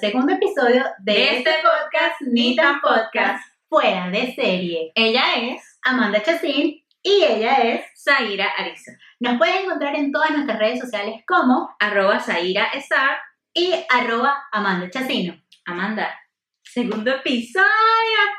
[0.00, 3.44] segundo episodio de, De este podcast, Ni Tan Podcast.
[3.68, 4.92] Fuera de serie.
[4.94, 7.84] Ella es Amanda Chacín y ella es.
[8.02, 8.92] Zaira Arisa.
[9.20, 13.18] Nos pueden encontrar en todas nuestras redes sociales como Arroba Zaira Star.
[13.52, 15.38] y arroba Amanda Chacino.
[15.66, 16.18] Amanda,
[16.62, 17.66] segundo episodio,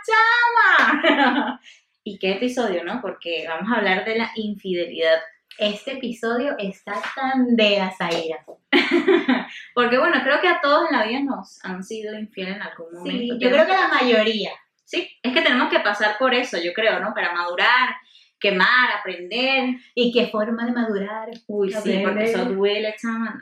[0.07, 1.61] chama.
[2.03, 3.01] ¿Y qué episodio, no?
[3.01, 5.19] Porque vamos a hablar de la infidelidad.
[5.57, 8.43] Este episodio está tan de Azaira.
[9.75, 12.93] Porque bueno, creo que a todos en la vida nos han sido infieles en algún
[12.93, 13.33] momento.
[13.35, 14.51] Sí, yo creo que la mayoría.
[14.85, 17.13] Sí, es que tenemos que pasar por eso, yo creo, ¿no?
[17.13, 17.95] Para madurar,
[18.39, 19.75] quemar, aprender.
[19.95, 21.29] ¿Y qué forma de madurar?
[21.47, 23.41] Uy, sí, porque eso duele, chama.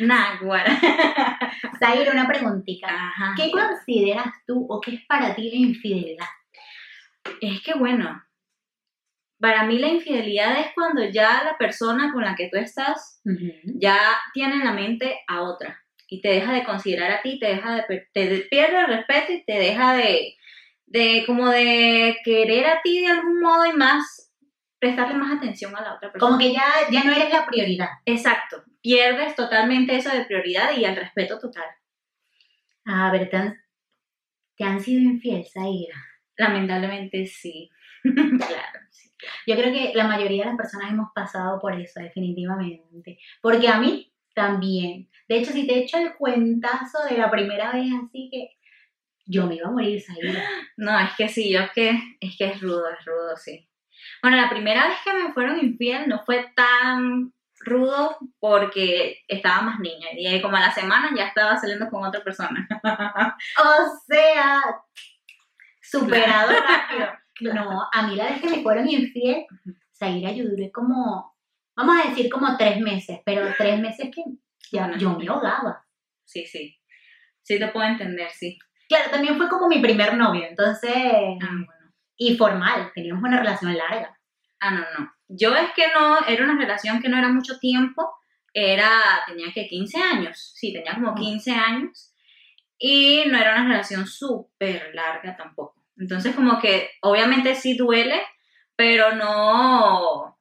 [0.00, 0.80] Naguara.
[1.78, 2.88] Zaira, una preguntita.
[2.88, 3.34] Ajá.
[3.36, 6.26] ¿Qué consideras tú o qué es para ti la infidelidad?
[7.40, 8.22] Es que bueno,
[9.40, 13.20] para mí la infidelidad es cuando ya la persona con la que tú estás
[13.64, 13.98] ya
[14.34, 17.74] tiene en la mente a otra y te deja de considerar a ti, te deja
[17.76, 20.34] de te de- pierde el respeto y te deja de,
[20.86, 24.32] de como de querer a ti de algún modo y más
[24.80, 26.30] prestarle más atención a la otra persona.
[26.30, 27.88] Como que ya, ya no eres la prioridad.
[28.06, 31.66] Exacto, pierdes totalmente eso de prioridad y el respeto total.
[32.86, 33.58] A ver, ¿te han,
[34.56, 35.96] te han sido infiel, Zaira?
[36.36, 37.68] Lamentablemente sí.
[38.02, 38.78] claro.
[39.46, 43.18] Yo creo que la mayoría de las personas hemos pasado por eso, definitivamente.
[43.40, 45.08] Porque a mí también.
[45.28, 48.56] De hecho, si te echo el cuentazo de la primera vez, así que
[49.26, 50.42] yo me iba a morir, Zaira.
[50.76, 53.68] No, es que sí, yo es que es que es rudo, es rudo, sí.
[54.22, 59.80] Bueno, la primera vez que me fueron infiel no fue tan rudo porque estaba más
[59.80, 62.66] niña y como a la semana ya estaba saliendo con otra persona.
[63.58, 64.62] O sea,
[65.82, 67.08] superado rápido.
[67.38, 67.64] Claro.
[67.70, 69.46] No, a mí la vez que me fueron infiel,
[69.96, 71.34] Zaira, yo duré como,
[71.76, 74.22] vamos a decir como tres meses, pero tres meses que
[74.72, 74.98] ya Bueno.
[74.98, 75.84] yo me ahogaba.
[76.24, 76.76] Sí, sí.
[77.42, 78.58] Sí te puedo entender, sí.
[78.88, 81.92] Claro, también fue como mi primer novio, entonces, Ah, bueno.
[82.16, 84.18] y formal, teníamos una relación larga.
[84.60, 85.12] Ah, no, no.
[85.28, 88.10] Yo es que no, era una relación que no era mucho tiempo,
[88.52, 88.90] era,
[89.26, 92.12] tenía que 15 años, sí, tenía como 15 años,
[92.78, 95.77] y no era una relación súper larga tampoco.
[95.98, 98.20] Entonces como que obviamente sí duele,
[98.76, 100.38] pero no,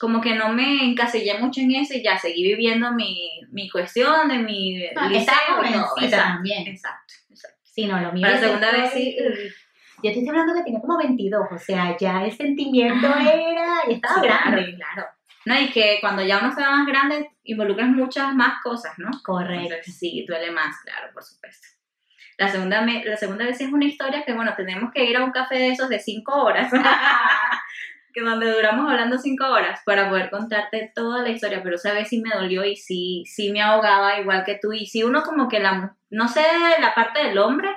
[0.00, 4.28] como que no me encasillé mucho en eso y ya seguí viviendo mi, mi cuestión
[4.28, 5.82] de mi Ah, liceo estaba y todo.
[5.84, 6.66] jovencita Exacto, también.
[6.66, 7.58] exacto, exacto.
[7.64, 8.22] Sí, no, lo mío.
[8.22, 9.16] Para la segunda vez sí,
[10.02, 13.22] Yo te estoy hablando que tenía como 22, o sea, ya el sentimiento Ah.
[13.32, 14.74] era, y estaba Sí, grande.
[14.76, 15.08] Claro, claro.
[15.46, 19.10] No, y que cuando ya uno se va más grande, involucras muchas más cosas, ¿no?
[19.22, 19.62] Correcto.
[19.74, 21.66] Entonces, sí, duele más, claro, por supuesto.
[22.38, 25.24] La segunda, me- la segunda vez es una historia que, bueno, tenemos que ir a
[25.24, 26.70] un café de esos de cinco horas,
[28.12, 32.08] que donde duramos hablando cinco horas para poder contarte toda la historia, pero esa vez
[32.08, 34.72] sí me dolió y sí, sí me ahogaba igual que tú.
[34.72, 36.42] Y si uno como que la, no sé,
[36.80, 37.70] la parte del hombre,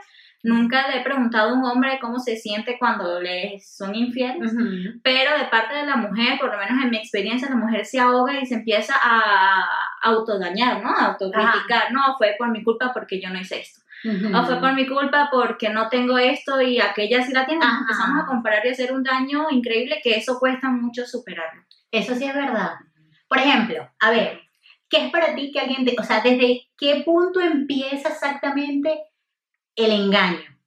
[0.43, 4.53] nunca le he preguntado a un hombre cómo se siente cuando le son infieles.
[4.53, 4.99] Ujú.
[5.03, 7.99] Pero de parte de la mujer, por lo menos en mi experiencia, la mujer se
[7.99, 9.65] ahoga y se empieza a
[10.03, 10.89] autodañar, ¿no?
[10.91, 11.91] A autocriticar.
[11.91, 13.81] No, fue por mi culpa porque yo no hice esto.
[14.05, 17.65] O fue por mi culpa porque no tengo esto y aquella sí la tiene.
[17.65, 17.79] Ajá.
[17.81, 21.63] Empezamos a comparar y hacer un daño increíble que eso cuesta mucho superarlo.
[21.91, 22.73] Eso sí es verdad.
[23.27, 24.41] Por ejemplo, a ver,
[24.89, 28.99] ¿qué es para ti que alguien te, o sea, desde qué punto empieza exactamente
[29.75, 30.57] el engaño?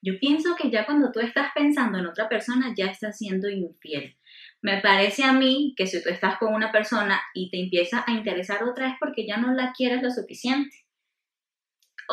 [0.00, 4.16] Yo pienso que ya cuando tú estás pensando en otra persona, ya estás siendo infiel.
[4.60, 8.12] Me parece a mí que si tú estás con una persona y te empieza a
[8.12, 10.81] interesar otra es porque ya no la quieres lo suficiente.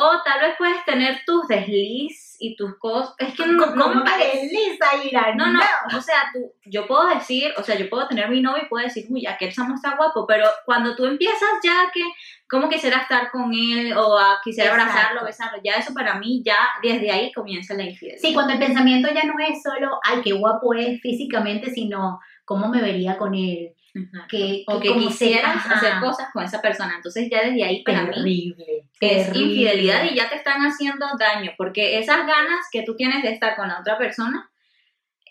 [0.02, 3.14] O tal vez puedes tener tus desliz y tus cosas.
[3.18, 4.32] Es que no, no me ¿Cómo parece.
[4.32, 5.34] que Lisa Ira?
[5.34, 5.60] No, no,
[5.94, 8.82] o sea, tú, yo puedo decir, o sea, yo puedo tener mi novio y puedo
[8.82, 12.00] decir, uy, aquel chamo está guapo, pero cuando tú empiezas ya que,
[12.48, 14.90] como quisiera estar con él o a, quisiera Exacto.
[14.90, 18.22] abrazarlo, besarlo, ya eso para mí, ya desde ahí comienza la infidelidad.
[18.22, 22.68] Sí, cuando el pensamiento ya no es solo, ay, qué guapo es físicamente, sino cómo
[22.68, 23.74] me vería con él.
[23.94, 24.26] Ajá.
[24.28, 26.92] Que, O que se- quisieras hacer cosas con esa persona.
[26.96, 28.12] Entonces ya desde ahí para mí
[28.54, 28.84] Terrible.
[29.00, 29.40] es terrible.
[29.52, 33.56] infidelidad y ya te están haciendo daño, porque esas ganas que tú tienes de estar
[33.56, 34.48] con la otra persona,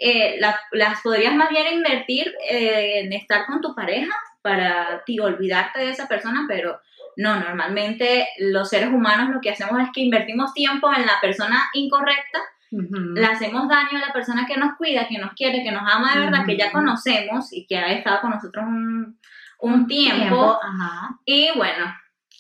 [0.01, 5.19] eh, la- las podrías más bien invertir eh, en estar con tu pareja para ti
[5.19, 6.79] olvidarte de esa persona, pero
[7.17, 11.63] no, normalmente los seres humanos lo que hacemos es que invertimos tiempo en la persona
[11.73, 12.39] incorrecta,
[12.71, 16.13] Le hacemos daño a la persona que nos cuida, que nos quiere, que nos ama
[16.13, 19.19] de verdad, que ya conocemos y que ha estado con nosotros un,
[19.60, 21.19] un tiempo, Ajá.
[21.25, 21.86] y bueno,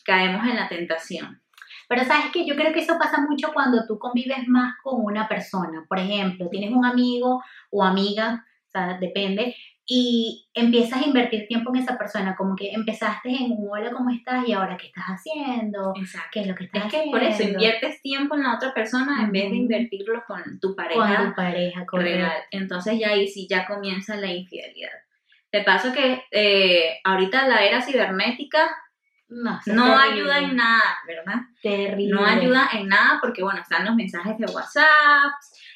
[0.05, 1.41] caemos en la tentación.
[1.87, 5.27] Pero sabes que yo creo que eso pasa mucho cuando tú convives más con una
[5.27, 5.85] persona.
[5.89, 9.55] Por ejemplo, tienes un amigo o amiga o sea, depende,
[9.91, 14.11] y empiezas a invertir tiempo en esa persona, como que empezaste en un hola, ¿cómo
[14.11, 14.47] estás?
[14.47, 15.93] Y ahora, ¿qué estás haciendo?
[15.95, 16.29] Exacto.
[16.31, 17.17] ¿Qué es lo que estás Es que haciendo?
[17.19, 20.75] por eso inviertes tiempo en la otra persona en vez de invertirlo con tu Con
[20.75, 22.17] pareja tu pareja, correcto.
[22.19, 22.37] real.
[22.51, 24.91] Entonces ya ahí sí ya comienza la infidelidad.
[25.51, 28.69] De paso que eh, ahorita la era cibernética
[29.29, 31.41] No, ayuda en nada, ¿verdad?
[31.61, 32.13] Terrible.
[32.13, 35.31] No ayuda en nada porque, bueno, están los mensajes de WhatsApp,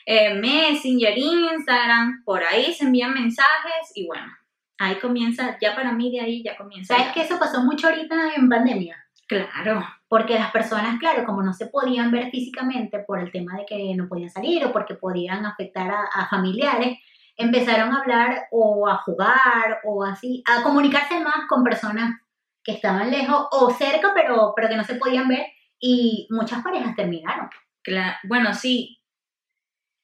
[0.05, 4.31] eh, Messenger, Instagram, por ahí se envían mensajes y bueno,
[4.79, 6.95] ahí comienza, ya para mí de ahí ya comienza.
[6.95, 8.97] ¿Sabes que eso pasó mucho ahorita en pandemia?
[9.27, 13.65] Claro, Porque las personas, claro, como no se podían ver físicamente por el tema de
[13.65, 16.97] que no podían salir o porque podían afectar a, a familiares,
[17.37, 22.19] empezaron a hablar o a jugar o así, a comunicarse más con personas
[22.63, 25.45] que estaban lejos o cerca, pero, pero que no se podían ver
[25.79, 27.49] y muchas parejas terminaron.
[27.83, 28.99] Cla- bueno, sí.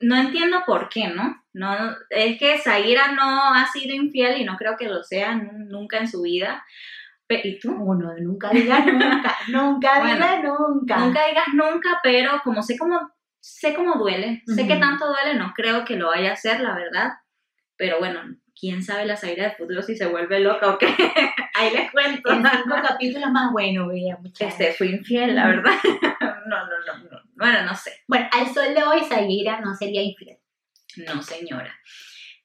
[0.02, 1.44] No entiendo por qué, ¿no?
[1.54, 1.76] No,
[2.10, 5.98] es que Zaira no ha sido infiel y no creo que lo sea nu- nunca
[5.98, 6.64] en su vida.
[7.28, 7.72] ¿Y tú?
[7.74, 10.98] Uno, nunca diga nunca, nunca Bueno, diga nunca.
[11.00, 15.54] Nunca digas nunca, pero como sé cómo, sé cómo duele, sé que tanto duele, no
[15.54, 17.12] creo que lo vaya a hacer, la verdad.
[17.78, 18.22] Pero bueno,
[18.60, 20.88] quién sabe la Zaira del futuro si se vuelve loca o qué.
[21.56, 22.32] Ahí les cuento.
[22.32, 24.60] En cinco capítulos más bueno, vea, muchachos.
[24.60, 25.74] Este, fui infiel, la verdad.
[26.50, 27.22] No, no, no, no.
[27.36, 28.02] Bueno, no sé.
[28.08, 30.40] Bueno, al sol de hoy, Zaira no sería infiel.
[31.06, 31.72] No, señora.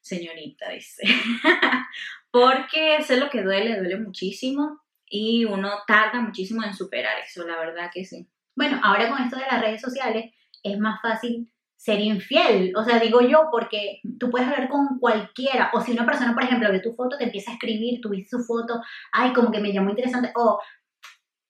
[0.02, 1.04] Señorita, dice.
[2.30, 7.56] Porque sé lo que duele, duele muchísimo y uno tarda muchísimo en superar eso, la
[7.56, 8.28] verdad que sí.
[8.54, 11.50] Bueno, ahora con esto de las redes sociales es más fácil
[11.84, 12.72] ser infiel.
[12.76, 15.70] O sea, digo yo, porque tú puedes hablar con cualquiera.
[15.74, 18.36] O si una persona, por ejemplo, ve tu foto, te empieza a escribir, tú viste
[18.36, 18.80] su foto,
[19.12, 20.32] ay, como que me llamó interesante.
[20.34, 20.58] O,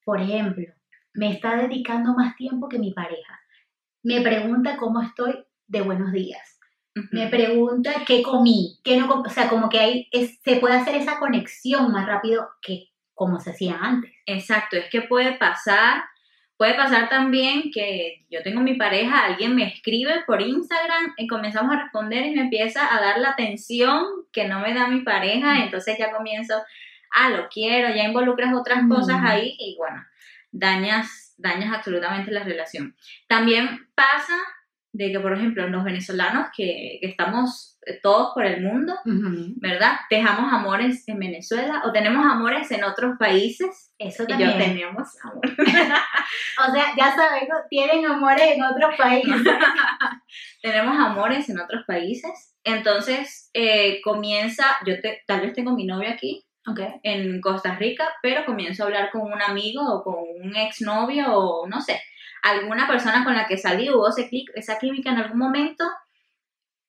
[0.04, 0.64] por ejemplo,
[1.14, 3.38] me está dedicando más tiempo que mi pareja.
[4.02, 6.58] Me pregunta cómo estoy de buenos días.
[7.12, 9.22] Me pregunta qué comí, qué no comí.
[9.26, 13.38] O sea, como que ahí es- se puede hacer esa conexión más rápido que como
[13.38, 14.12] se hacía antes.
[14.26, 16.02] Exacto, es que puede pasar,
[16.56, 21.75] puede pasar también que yo tengo mi pareja, alguien me escribe por Instagram y comenzamos
[21.75, 25.62] a responder y me empieza a dar la atención que no me da mi pareja,
[25.65, 26.62] entonces ya comienzo,
[27.12, 28.89] ah, lo quiero, ya involucras otras Mm.
[28.89, 30.05] cosas ahí y bueno,
[30.53, 32.95] dañas, dañas absolutamente la relación.
[33.27, 34.37] También pasa
[34.93, 38.94] de que, por ejemplo, los venezolanos que, que estamos todos por el mundo,
[39.56, 39.96] ¿verdad?
[40.10, 43.92] Dejamos amores en Venezuela o tenemos amores en otros países.
[43.98, 44.58] Eso Y yo también.
[44.58, 45.42] teníamos amor.
[46.66, 47.56] O sea, ya saben, ¿no?
[47.69, 49.34] tienen amores en otros países.
[50.62, 52.56] tenemos amores en otros países.
[52.64, 56.81] Entonces eh, comienza, yo te- tal vez tengo mi novio aquí Ok.
[57.02, 61.66] en Costa Rica, pero comienzo a hablar con un amigo o con un exnovio o
[61.69, 62.00] no sé,
[62.42, 65.84] alguna persona con la que salí, hubo ese clic, esa química en algún momento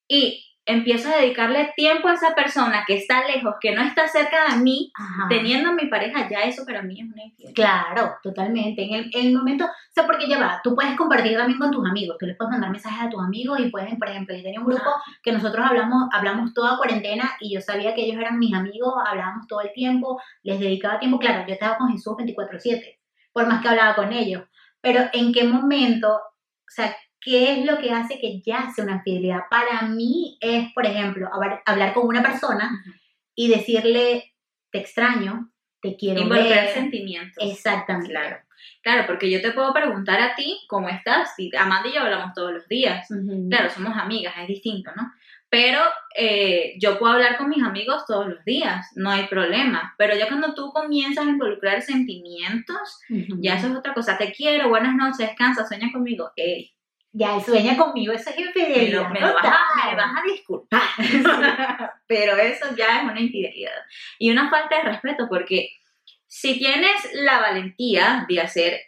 [0.08, 4.50] y empiezo a dedicarle tiempo a esa persona que está lejos, que no está cerca
[4.50, 5.28] de mí, Ajá.
[5.30, 7.54] teniendo a mi pareja, ya eso para mí es una infidelidad.
[7.54, 8.84] Claro, totalmente.
[8.84, 11.72] En el, en el momento, o sea, porque ya va, tú puedes compartir también con
[11.72, 14.42] tus amigos, tú les puedes mandar mensajes a tus amigos y pueden, por ejemplo, yo
[14.42, 14.90] tenía un grupo
[15.22, 19.48] que nosotros hablamos, hablamos toda cuarentena y yo sabía que ellos eran mis amigos, hablábamos
[19.48, 23.00] todo el tiempo, les dedicaba tiempo, claro, yo estaba con Jesús 24/7,
[23.32, 24.44] por más que hablaba con ellos,
[24.82, 28.98] pero en qué momento, o sea, ¿qué es lo que hace que ya sea una
[28.98, 29.42] infidelidad?
[29.50, 32.84] Para mí es, por ejemplo, hablar, hablar con una persona
[33.34, 34.36] y decirle,
[34.72, 37.44] te extraño, te quiero Involucrar sentimientos.
[37.44, 38.12] Exactamente.
[38.12, 38.38] Claro.
[38.82, 41.34] Claro, porque yo te puedo preguntar a ti cómo estás.
[41.40, 43.08] Y Amanda y yo hablamos todos los días.
[43.50, 45.12] Claro, somos amigas, es distinto, ¿no?
[45.50, 45.80] Pero
[46.16, 49.96] eh, yo puedo hablar con mis amigos todos los días, no hay problema.
[49.98, 53.38] Pero ya cuando tú comienzas a involucrar sentimientos, Ujú.
[53.42, 54.18] ya eso es otra cosa.
[54.18, 56.32] Te quiero, buenas noches, descansa, sueña conmigo.
[56.36, 56.75] Ey,
[57.18, 59.04] Ya, él sueña conmigo, eso es me, infidelidad.
[59.04, 60.82] lo- me lo vas a, me vas a disculpar.
[62.08, 63.72] Pero eso ya es una infidelidad.
[64.20, 65.70] Y una falta de respeto, porque
[66.28, 68.82] si tienes la valentía de hacer,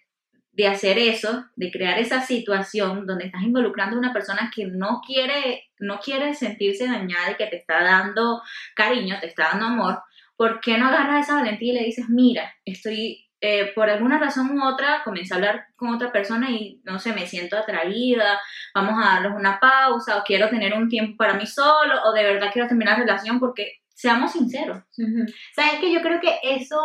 [0.52, 5.02] de hacer eso, de crear esa situación donde estás involucrando a una persona que no
[5.06, 8.42] quiere, no quiere sentirse dañada y que te está dando
[8.76, 10.04] cariño, te está dando amor,
[10.36, 13.27] ¿por qué no agarras esa valentía y le dices, mira, estoy...
[13.40, 17.14] eh, por alguna razón u otra, comencé a hablar con otra persona y no sé,
[17.14, 18.40] me siento atraída,
[18.74, 22.24] vamos a darles una pausa, o quiero tener un tiempo para mí solo, o de
[22.24, 24.78] verdad quiero terminar la relación porque seamos sinceros.
[24.98, 25.26] Ujú.
[25.56, 26.80] Sabes que yo creo que eso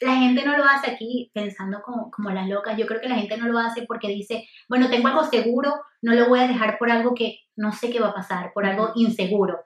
[0.00, 2.78] la gente no lo hace aquí pensando como, como las locas.
[2.78, 6.14] Yo creo que la gente no lo hace porque dice, bueno, tengo algo seguro, no
[6.14, 8.92] lo voy a dejar por algo que no sé qué va a pasar, por algo
[8.94, 9.60] inseguro.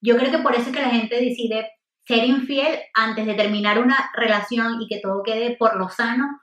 [0.00, 1.68] Yo creo que por eso es que la gente decide
[2.06, 6.40] ser infiel antes de terminar una relación y que todo quede por lo sano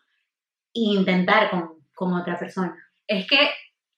[0.74, 2.76] e intentar con, con otra persona.
[3.08, 3.50] Es que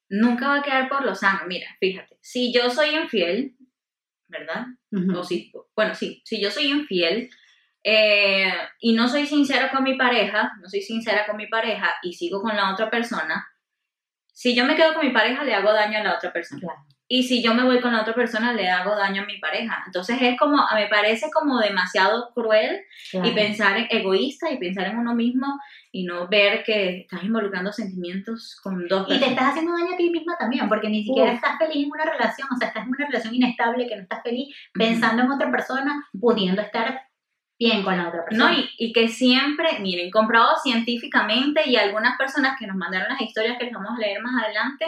[0.10, 1.42] nunca va a quedar por lo sano.
[1.48, 3.56] Mira, fíjate, si yo soy infiel,
[4.28, 4.68] ¿verdad?
[4.92, 5.20] Ujú.
[5.20, 7.30] O si, bueno, sí, si yo soy infiel
[7.84, 12.14] eh, y no soy sincera con mi pareja, no soy sincera con mi pareja y
[12.14, 13.48] sigo con la otra persona,
[14.34, 16.62] si yo me quedo con mi pareja le hago daño a la otra persona.
[16.62, 16.95] Claro.
[17.08, 19.84] Y si yo me voy con la otra persona le hago daño a mi pareja.
[19.86, 22.82] Entonces es como, me parece como demasiado cruel
[23.12, 23.28] Claro.
[23.28, 25.46] y pensar en egoísta y pensar en uno mismo
[25.92, 29.30] y no ver que estás involucrando sentimientos con dos Y te personas.
[29.30, 31.36] estás haciendo daño a ti misma también, porque ni siquiera Uf.
[31.36, 34.24] estás feliz en una relación, o sea, estás en una relación inestable que no estás
[34.24, 37.02] feliz pensando en otra persona, pudiendo estar
[37.60, 38.52] bien con la otra persona.
[38.52, 43.22] No, y, y que siempre, miren, comprobado científicamente y algunas personas que nos mandaron las
[43.22, 44.86] historias que les vamos a leer más adelante,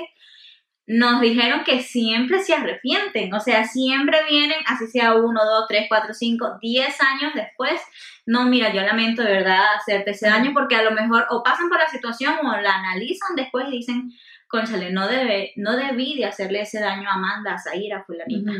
[0.87, 5.85] nos dijeron que siempre se arrepienten, o sea, siempre vienen, así sea uno, dos, tres,
[5.89, 7.81] cuatro, cinco, diez años después,
[8.25, 11.67] no, mira, yo lamento de verdad hacerte ese daño porque a lo mejor o pasan
[11.67, 14.11] por la situación o la analizan después y dicen,
[14.47, 18.53] conchale, no, debe, no debí de hacerle ese daño a Amanda, a Zaira, a fulanita.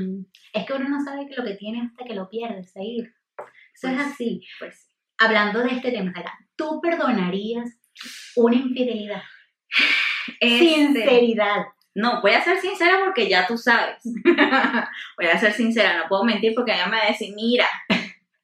[0.51, 3.13] Es que uno no sabe que lo que tiene hasta que lo pierde, seguir.
[3.74, 4.41] Eso es Pues, así.
[4.60, 4.84] Pues
[5.19, 6.13] Hablando de este tema,
[6.55, 7.69] ¿tú perdonarías
[8.36, 9.24] una infidelidad?
[10.39, 11.65] Este, Sinceridad.
[11.98, 13.98] No, voy a ser sincera porque ya tú sabes.
[15.18, 17.66] voy a ser sincera, no puedo mentir porque ella me va a decir, mira,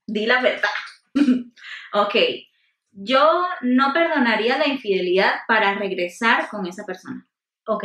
[0.08, 0.72] di la verdad.
[1.94, 2.16] ok,
[2.94, 7.28] yo no perdonaría la infidelidad para regresar con esa persona.
[7.68, 7.84] Ok.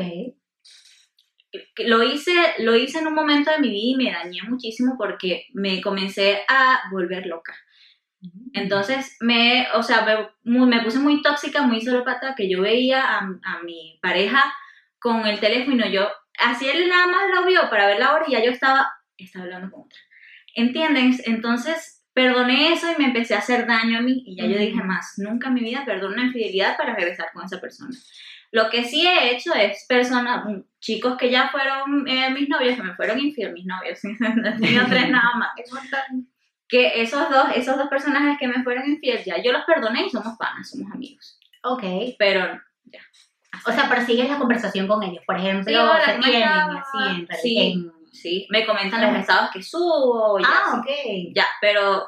[1.84, 5.48] Lo hice, lo hice en un momento de mi vida y me dañé muchísimo porque
[5.52, 7.54] me comencé a volver loca.
[8.54, 13.18] Entonces, me, o sea, me, me puse muy tóxica, muy solopata, que yo veía a,
[13.18, 14.50] a mi pareja
[14.98, 18.32] con el teléfono yo, así él nada más lo vio para ver la hora y
[18.32, 19.98] ya yo estaba, estaba hablando con otra.
[20.54, 21.16] ¿Entienden?
[21.24, 24.82] Entonces, perdoné eso y me empecé a hacer daño a mí y ya yo dije
[24.82, 27.96] más, nunca en mi vida perdono una infidelidad para regresar con esa persona.
[28.50, 32.76] Lo que sí he hecho es personas, mm, chicos que ya fueron eh, mis novios,
[32.76, 34.00] que me fueron infiel, mis novios,
[34.60, 35.50] tenido tres nada más
[36.68, 40.10] que esos dos, esos dos personajes que me fueron infiel, ya yo los perdoné y
[40.10, 41.38] somos panas, somos amigos.
[41.62, 41.82] Ok.
[42.18, 43.00] Pero ya.
[43.66, 45.22] O sea, persigues la conversación con ellos.
[45.26, 46.68] Por ejemplo, Sí, hola, se ¿cómo tienen y estás?
[46.78, 47.38] así en realidad.
[47.42, 47.58] Sí.
[47.58, 51.34] en- sí, me comentan los estados que subo, ya, Ah, sí, ok.
[51.36, 52.06] ya, pero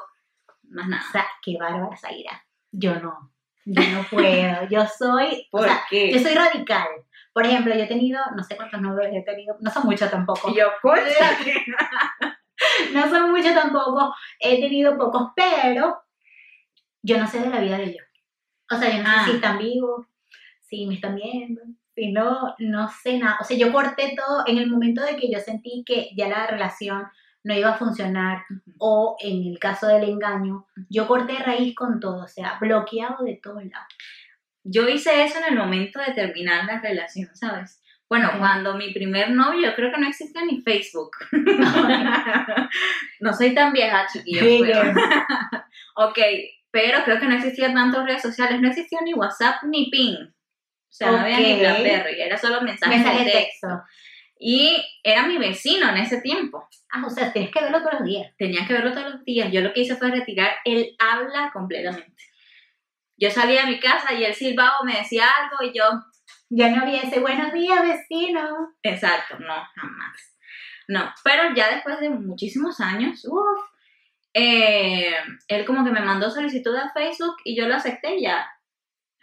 [0.69, 1.03] más nada.
[1.07, 2.43] O sea, qué bárbara Zaira.
[2.71, 3.31] Yo no.
[3.65, 4.67] Yo no puedo.
[4.69, 5.47] Yo soy.
[5.51, 6.11] O ¿Por sea, qué?
[6.11, 6.87] yo soy radical.
[7.33, 10.49] Por ejemplo, yo he tenido, no sé cuántos novios he tenido, no son muchos tampoco.
[10.51, 11.01] Y yo, pues,
[12.93, 14.13] No son muchos tampoco.
[14.39, 16.01] He tenido pocos, pero
[17.01, 18.05] yo no sé de la vida de ellos.
[18.69, 19.23] O sea, yo no Ah.
[19.25, 20.05] sé si están vivos,
[20.71, 21.61] si me están viendo,
[21.93, 23.37] si no, no sé nada.
[23.41, 26.47] O sea, yo corté todo en el momento de que yo sentí que ya la
[26.47, 27.03] relación
[27.43, 28.43] no iba a funcionar
[28.77, 33.35] o en el caso del engaño, yo corté raíz con todo, o sea, bloqueado de
[33.43, 33.87] todos lados.
[34.63, 37.79] yo hice eso en el momento de terminar la relación, ¿sabes?
[38.07, 41.11] Bueno, cuando mi primer novio, yo creo que no existía ni Facebook.
[43.19, 44.43] no soy tan vieja, chiquillos.
[44.43, 44.93] Sí, pero-
[45.95, 46.17] Ok,
[46.71, 50.15] pero creo que no existían tantas redes sociales, no existía ni WhatsApp ni Ping.
[50.91, 51.59] O sea, no había ni.
[51.59, 53.67] Blackberry, era solo mensajes Mensaje de texto.
[53.67, 53.83] texto.
[54.37, 56.67] Y era mi vecino en ese tiempo.
[56.91, 58.33] Ah, o sea, tienes que verlo todos los días.
[58.37, 59.49] Tenía que verlo todos los días.
[59.51, 62.23] Yo lo que hice fue retirar el habla completamente.
[63.17, 65.83] Yo salía de mi casa y él silbaba o me decía algo y yo,
[66.49, 68.73] Ya no había ese buenos días, vecino.
[68.83, 70.35] exacto, no, jamás.
[70.87, 73.61] No, pero ya después de muchísimos años, uff,
[74.33, 75.13] eh,
[75.47, 78.49] él como que me mandó solicitud a Facebook y yo lo acepté y ya.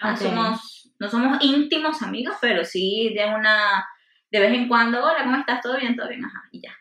[0.02, 0.16] Ok.
[0.18, 3.86] somos, no somos íntimos amigos, pero sí de una,
[4.30, 5.60] de vez en cuando, hola, ¿cómo estás?
[5.60, 5.96] ¿Todo bien?
[5.96, 6.24] ¿Todo bien?
[6.24, 6.76] Ajá, y ya.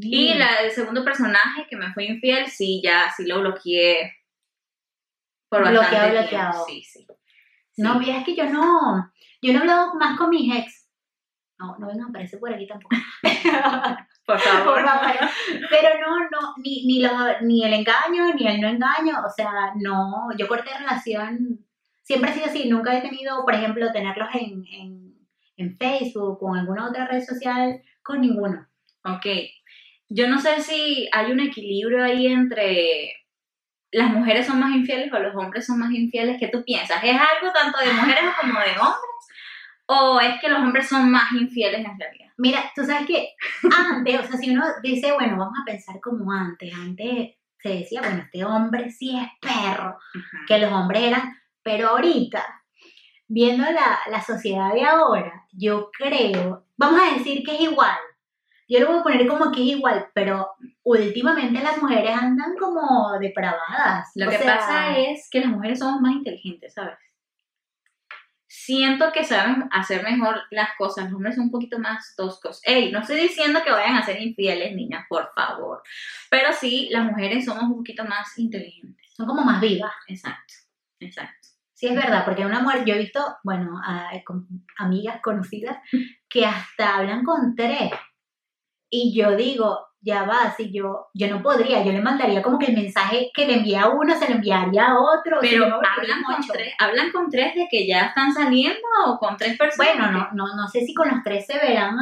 [0.00, 4.12] Y la, el segundo personaje que me fue infiel, sí, ya, sí lo bloqueé
[5.50, 6.10] por Bloqueado, tiempo.
[6.20, 6.64] bloqueado.
[6.66, 7.06] Sí, sí.
[7.72, 7.82] Sí.
[7.82, 10.88] No, mira, es que yo no, yo no he hablado más con mis ex.
[11.58, 12.94] No, no vengan a aparecer por aquí tampoco.
[14.26, 14.74] por favor.
[14.74, 15.30] Por favor.
[15.70, 19.50] Pero no, no, ni, ni, lo- ni el engaño, ni el no engaño, o sea,
[19.76, 21.66] no, yo corté relación,
[22.08, 25.14] siempre he sido así, nunca he tenido, por ejemplo, tenerlos en, en,
[25.58, 28.66] en Facebook o en alguna otra red social con ninguno.
[29.04, 29.26] Ok.
[30.08, 33.12] Yo no sé si hay un equilibrio ahí entre
[33.90, 36.38] las mujeres son más infieles o los hombres son más infieles.
[36.40, 37.04] ¿Qué tú piensas?
[37.04, 39.18] ¿Es algo tanto de mujeres como de hombres?
[39.84, 42.32] ¿O es que los hombres son más infieles en realidad?
[42.38, 43.34] Mira, tú sabes que
[43.90, 48.00] antes, o sea, si uno dice, bueno, vamos a pensar como antes, antes se decía,
[48.00, 49.98] bueno, este hombre sí es perro,
[50.46, 52.44] que los hombres eran, pero ahorita,
[53.26, 57.96] viendo la, la sociedad de ahora, yo creo, vamos a decir que es igual,
[58.68, 60.50] yo lo voy a poner como que es igual, pero
[60.82, 64.10] últimamente las mujeres andan como depravadas.
[64.14, 66.98] Lo o que sea, pasa es que las mujeres somos más inteligentes, ¿sabes?
[68.68, 71.06] siento que saben hacer mejor las cosas.
[71.06, 72.60] Los hombres son un poquito más toscos.
[72.64, 75.82] Ey, no estoy diciendo que vayan a ser infieles, niñas, por favor.
[76.30, 79.06] Pero sí, las mujeres somos un poquito más inteligentes.
[79.14, 79.92] Son como más vivas.
[80.06, 80.52] Exacto,
[81.00, 81.37] exacto.
[81.78, 85.76] Sí, es verdad, porque una mujer, yo he visto, bueno, a- con amigas conocidas
[86.28, 87.92] que hasta hablan con tres.
[88.90, 92.66] Y yo digo, ya va, si yo, yo no podría, yo le mandaría como que
[92.66, 95.40] el mensaje que le envía a uno se lo enviaría a otro.
[95.40, 99.18] si Pero no, hablan con, tres, hablan con tres de que ya están saliendo o
[99.18, 99.94] con tres personas.
[99.94, 101.96] Bueno, no, no, no sé si con los tres se verán,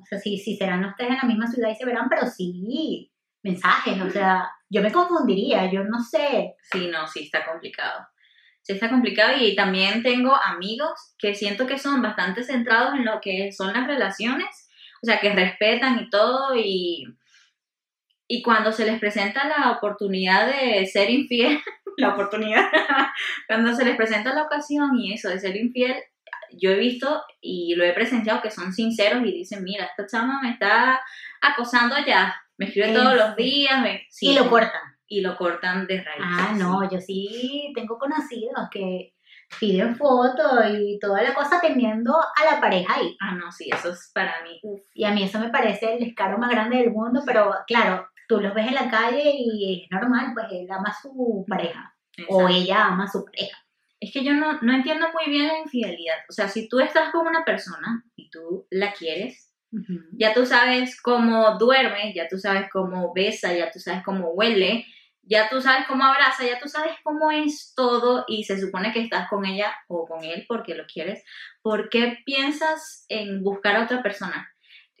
[0.00, 2.26] o sea, si, si serán los tres en la misma ciudad y se verán, pero
[2.28, 3.10] sí
[3.42, 6.54] mensajes, o sea, yo me confundiría, yo no sé.
[6.70, 8.06] Sí, no, sí está complicado.
[8.62, 13.20] Sí está complicado y también tengo amigos que siento que son bastante centrados en lo
[13.20, 14.68] que son las relaciones,
[15.02, 17.04] o sea, que respetan y todo y,
[18.28, 21.60] y cuando se les presenta la oportunidad de ser infiel,
[21.96, 22.70] la oportunidad,
[23.48, 25.96] cuando se les presenta la ocasión y eso de ser infiel,
[26.52, 30.40] yo he visto y lo he presenciado que son sinceros y dicen, mira, esta chama
[30.42, 31.00] me está
[31.40, 34.91] acosando ya, me escribe todos los días, me- sí, y lo cortan.
[35.12, 36.22] Y lo cortan de raíz.
[36.22, 39.12] Ah, no, yo sí tengo conocidos que
[39.60, 43.14] piden fotos y toda la cosa teniendo a la pareja ahí.
[43.20, 44.58] Ah, no, sí, eso es para mí.
[44.62, 48.08] Uf, Y a mí eso me parece el descaro más grande del mundo, pero claro,
[48.26, 51.94] tú los ves en la calle y es normal, pues él ama a su pareja
[52.30, 52.56] o exacto.
[52.56, 53.58] ella ama a su pareja.
[54.00, 56.16] Es que yo no, no entiendo muy bien la infidelidad.
[56.30, 59.52] O sea, si tú estás con una persona y tú la quieres,
[60.12, 64.84] ya tú sabes cómo duerme, ya tú sabes cómo besa, ya tú sabes cómo huele,
[65.22, 69.00] ya tú sabes cómo abraza, ya tú sabes cómo es todo y se supone que
[69.00, 71.24] estás con ella o con él porque lo quieres.
[71.62, 74.48] ¿Por qué piensas en buscar a otra persona?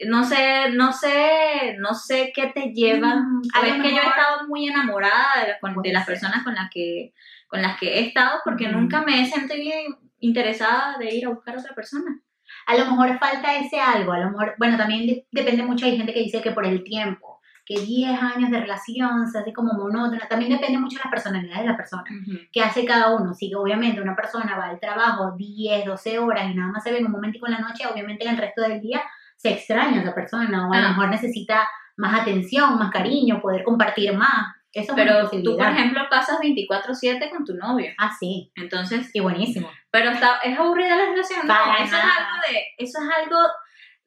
[0.04, 3.16] No sé, no sé, no sé qué te lleva.
[3.16, 6.14] Mm, A ver, que yo he estado muy enamorada de, la- con- de las ser.
[6.14, 7.12] personas con las que
[7.46, 8.78] con las que he estado porque Ujú.
[8.78, 9.72] nunca me he sentido
[10.18, 12.20] interesada de ir a buscar a otra persona.
[12.66, 15.96] A lo mejor falta ese algo, a lo mejor, bueno, también de- depende mucho, hay
[15.96, 17.31] gente que dice que por el tiempo,
[17.74, 21.60] que 10 años de relación se hace como monótona, también depende mucho de la personalidad
[21.60, 22.04] de la persona.
[22.52, 23.32] ¿Qué hace cada uno?
[23.34, 26.98] Si obviamente una persona va al trabajo 10, 12 horas y nada más se ve
[26.98, 29.02] en un momentico en la noche, obviamente en el resto del día
[29.36, 30.88] se extraña a esa persona o a lo Ah.
[30.90, 34.54] mejor necesita más atención, más cariño, poder compartir más.
[34.74, 37.90] Eso Pero tú, por ejemplo, pasas 24/7 con tu novio.
[37.98, 38.50] Ah, sí.
[38.56, 39.68] Entonces, Y buenísimo.
[39.90, 41.40] pero está, es aburrida la relación.
[41.46, 42.04] No, Para eso es nada.
[42.04, 43.36] algo de, eso es algo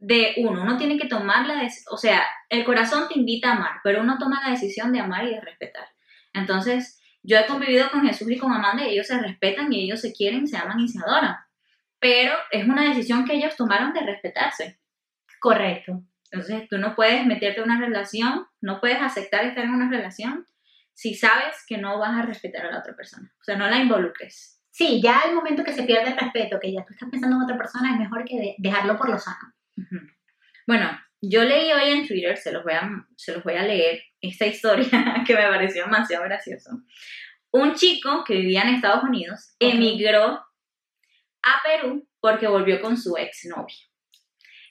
[0.05, 0.61] de uno.
[0.61, 1.93] Uno tiene que tomar la decisión.
[1.93, 5.25] O sea, el corazón te invita a amar, pero uno toma la decisión de amar
[5.25, 5.87] y de respetar.
[6.31, 10.01] Entonces, yo he convivido con Jesús y con Amanda y ellos se respetan y ellos
[10.01, 11.35] se quieren, se aman y se adoran.
[11.99, 14.79] Pero es una decisión que ellos tomaron de respetarse.
[15.39, 16.03] Correcto.
[16.29, 20.45] Entonces, tú no puedes meterte en una relación, no puedes aceptar estar en una relación
[20.93, 23.33] si sabes que no vas a respetar a la otra persona.
[23.41, 24.61] O sea, no la involucres.
[24.69, 27.43] Sí, ya el momento que se pierde el respeto, que ya tú estás pensando en
[27.43, 29.54] otra persona, es mejor que de- dejarlo por lo sano.
[30.67, 34.01] Bueno, yo leí hoy en Twitter, se los voy a, se los voy a leer,
[34.21, 36.71] esta historia que me pareció demasiado gracioso.
[37.51, 40.45] Un chico que vivía en Estados Unidos emigró
[41.43, 43.75] a Perú porque volvió con su exnovia.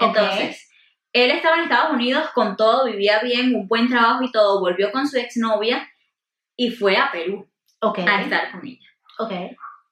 [0.00, 0.68] Entonces,
[1.12, 4.90] él estaba en Estados Unidos con todo, vivía bien, un buen trabajo y todo, volvió
[4.90, 5.88] con su exnovia
[6.56, 7.48] y fue a Perú
[7.80, 8.88] a estar con ella.
[9.18, 9.32] Ok.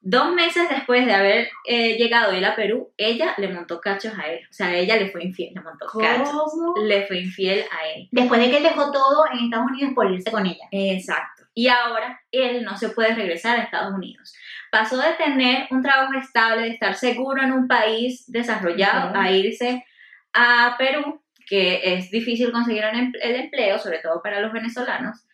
[0.05, 4.23] Dos meses después de haber eh, llegado él a Perú, ella le montó cachos a
[4.27, 4.41] él.
[4.49, 6.29] O sea, ella le fue infiel, le montó cachos.
[6.29, 6.75] ¿Cómo?
[6.85, 8.09] Le fue infiel a él.
[8.11, 10.65] Después de que él dejó todo en Estados Unidos por irse con ella.
[10.71, 11.43] Exacto.
[11.53, 14.33] Y ahora él no se puede regresar a Estados Unidos.
[14.71, 19.85] Pasó de tener un trabajo estable, de estar seguro en un país desarrollado, a irse
[20.33, 25.25] a Perú, que es difícil conseguir el emple- el empleo, sobre todo para los venezolanos.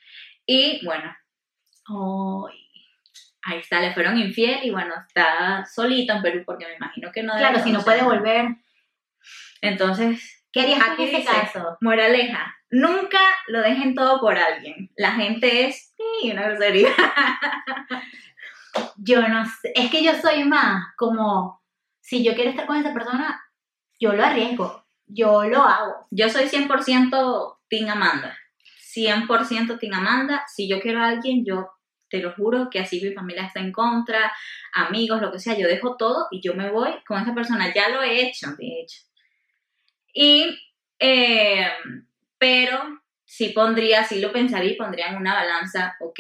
[0.45, 1.15] Y bueno,
[1.87, 2.68] Ay.
[3.43, 7.23] Ahí está, le fueron infiel y bueno, está solito en Perú porque me imagino que
[7.23, 8.47] no debe Claro, si no puede volver.
[9.61, 11.77] Entonces, ¿Qué harías Aquí en ese caso?
[11.81, 14.89] moraleja, nunca lo dejen todo por alguien.
[14.95, 16.89] La gente es sí, una grosería.
[18.97, 19.71] Yo no sé.
[19.75, 21.61] Es que yo soy más como,
[22.01, 23.41] si yo quiero estar con esa persona,
[23.99, 24.85] yo lo arriesgo.
[25.07, 26.07] Yo lo hago.
[26.11, 28.37] Yo soy 100% Team Amanda.
[28.95, 30.43] 100% Team Amanda.
[30.47, 31.67] Si yo quiero a alguien, yo
[32.09, 34.31] te lo juro que así mi familia está en contra,
[34.73, 37.73] amigos, lo que sea, yo dejo todo y yo me voy con esa persona.
[37.73, 39.01] Ya lo he hecho, de hecho.
[40.13, 40.57] Y,
[40.99, 41.67] eh,
[42.37, 46.19] pero sí pondría, sí lo pensaría y pondría en una balanza, ok,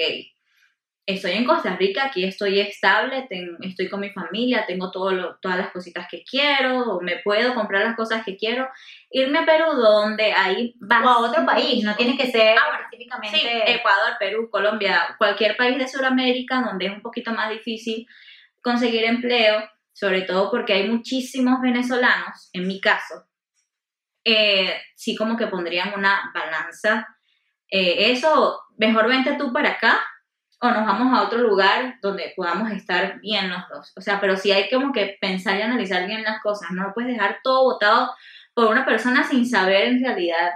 [1.15, 5.37] estoy en Costa Rica, aquí estoy estable, ten- estoy con mi familia, tengo todo lo-
[5.37, 8.67] todas las cositas que quiero, me puedo comprar las cosas que quiero,
[9.09, 13.37] irme a Perú donde hay O a otro país, no tiene que ser Ah, específicamente.
[13.39, 18.05] Sí, Ecuador, Perú, Colombia, cualquier país de Sudamérica donde es un poquito más difícil
[18.61, 23.25] conseguir empleo, sobre todo porque hay muchísimos venezolanos, en mi caso,
[24.23, 27.07] eh, sí como que pondrían una balanza.
[27.71, 29.99] Eh, eso, mejor vente tú para acá
[30.61, 33.93] o nos vamos a otro lugar donde podamos estar bien los dos.
[33.95, 36.71] O sea, pero sí hay como que pensar y analizar bien las cosas.
[36.71, 38.11] No puedes dejar todo votado
[38.53, 40.51] por una persona sin saber en realidad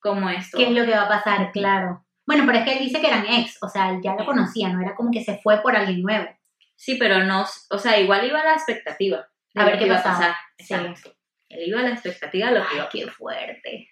[0.00, 0.60] cómo es todo.
[0.60, 1.50] ¿Qué es lo que va a pasar?
[1.52, 2.04] Claro.
[2.26, 4.68] Bueno, pero es que él dice que eran ex, o sea, él ya lo conocía,
[4.68, 6.28] no era como que se fue por alguien nuevo.
[6.76, 9.26] Sí, pero no, o sea, igual iba a la expectativa.
[9.54, 10.36] A ver qué iba pasaba.
[10.58, 10.96] pasar.
[10.96, 11.10] Sí.
[11.48, 13.88] Él iba a la expectativa de lo que iba a qué fuerte.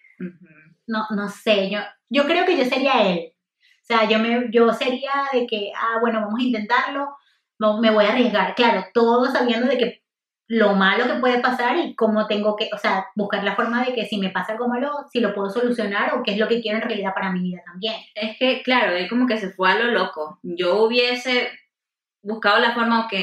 [0.86, 3.32] No, no sé, yo, yo creo que yo sería él.
[3.88, 7.16] O sea, yo, me, yo sería de que, ah, bueno, vamos a intentarlo,
[7.80, 8.56] me voy a arriesgar.
[8.56, 10.02] Claro, todo sabiendo de que
[10.48, 13.94] lo malo que puede pasar y cómo tengo que, o sea, buscar la forma de
[13.94, 16.60] que si me pasa algo malo, si lo puedo solucionar o qué es lo que
[16.60, 17.94] quiero en realidad para mi vida también.
[18.16, 20.40] Es que, claro, él como que se fue a lo loco.
[20.42, 21.50] Yo hubiese
[22.22, 23.14] buscado la forma, ok,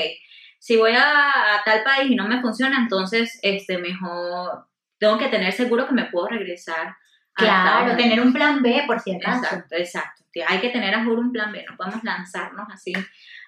[0.60, 4.66] si voy a, a tal país y no me funciona, entonces, este, mejor,
[4.98, 6.96] tengo que tener seguro que me puedo regresar.
[7.36, 9.44] Claro, tener un plan B por si acaso.
[9.44, 10.24] Exacto, exacto.
[10.48, 12.94] Hay que tener a juro un plan B, no podemos lanzarnos así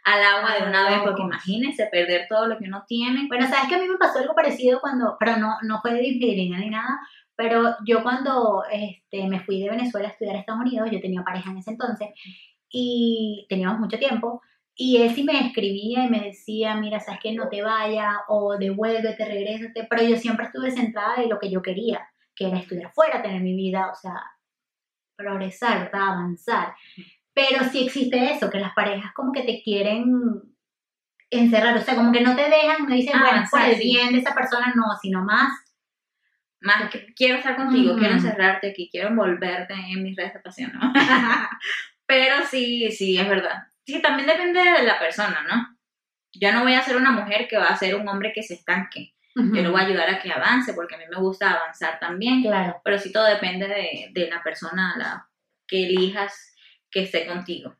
[0.05, 3.27] al agua de una vez, porque imagínense perder todo lo que uno tiene.
[3.27, 6.07] Bueno, sabes que a mí me pasó algo parecido cuando, pero no, no fue de
[6.07, 6.99] infidelidad ni nada,
[7.35, 11.23] pero yo cuando este, me fui de Venezuela a estudiar a Estados Unidos, yo tenía
[11.23, 12.09] pareja en ese entonces
[12.69, 14.41] y teníamos mucho tiempo.
[14.75, 18.57] Y él sí me escribía y me decía, mira, sabes que no te vayas o
[18.57, 22.91] devuélvete, regrésate, pero yo siempre estuve centrada en lo que yo quería, que era estudiar
[22.93, 24.21] fuera, tener mi vida, o sea,
[25.15, 26.09] progresar, ¿verdad?
[26.09, 26.75] avanzar.
[27.33, 30.41] Pero sí existe eso, que las parejas como que te quieren
[31.29, 34.13] encerrar, o sea, como que no te dejan, no dicen, Ah, bueno, por el bien
[34.13, 35.51] de esa persona, no, sino más.
[36.61, 40.71] Más que quiero estar contigo, quiero encerrarte aquí, quiero envolverte en mis redes de pasión,
[40.73, 40.93] ¿no?
[42.07, 43.63] Pero sí, sí, es verdad.
[43.85, 45.77] Sí, también depende de la persona, ¿no?
[46.33, 48.55] Yo no voy a ser una mujer que va a ser un hombre que se
[48.55, 49.14] estanque.
[49.35, 52.41] Yo lo voy a ayudar a que avance, porque a mí me gusta avanzar también.
[52.41, 52.79] Claro.
[52.85, 55.29] Pero sí todo depende de, de la persona a la
[55.67, 56.55] que elijas
[56.89, 57.75] que esté contigo.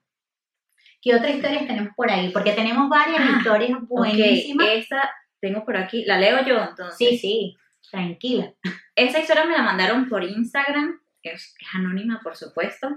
[1.02, 2.30] ¿Qué otras historias tenemos por ahí?
[2.30, 4.68] Porque tenemos varias Ah, historias buenísimas.
[4.70, 6.98] Esta tengo por aquí, la leo yo entonces.
[6.98, 7.58] Sí, sí,
[7.90, 8.52] tranquila.
[8.96, 12.90] Esa historia me la mandaron por Instagram, es, es anónima por supuesto.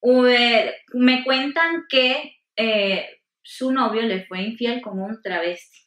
[0.00, 5.78] Ue- me cuentan que eh, su novio le fue infiel con un travesti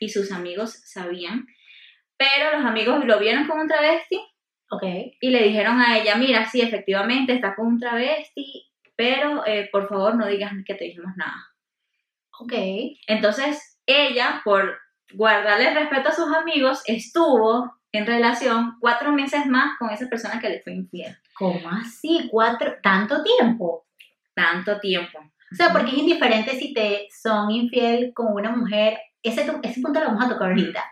[0.00, 1.46] y sus amigos sabían,
[2.16, 4.20] pero los amigos lo vieron con un travesti
[4.70, 4.82] Ok.
[5.20, 9.88] y le dijeron a ella, mira, sí, efectivamente está con un travesti, pero eh, por
[9.88, 11.46] favor no digas que te dijimos nada.
[12.40, 12.52] Ok.
[13.06, 14.78] Entonces, ella, por
[15.12, 20.38] guardarle el respeto a sus amigos, estuvo en relación cuatro meses más con esa persona
[20.38, 21.16] que le fue infiel.
[21.34, 22.28] ¿Cómo así?
[22.30, 22.74] ¿Cuatro?
[22.82, 23.86] ¿Tanto tiempo?
[24.34, 25.18] Tanto tiempo.
[25.50, 28.98] O sea, porque es indiferente si te son infiel con una mujer.
[29.22, 30.84] Ese, ese punto lo vamos a tocar ahorita.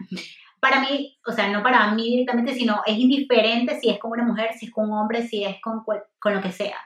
[0.60, 4.24] Para mí, o sea, no para mí directamente, sino es indiferente si es con una
[4.24, 6.76] mujer, si es con un hombre, si es con, con lo que sea.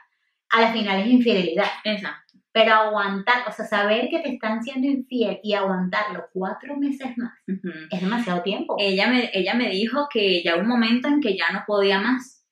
[0.49, 1.69] A la final es infidelidad.
[1.83, 2.31] Exacto.
[2.53, 7.33] Pero aguantar, o sea, saber que te están siendo infiel y aguantarlo cuatro meses más
[7.47, 8.75] es demasiado tiempo.
[8.77, 12.45] Ella me, ella me dijo que ya un momento en que ya no podía más.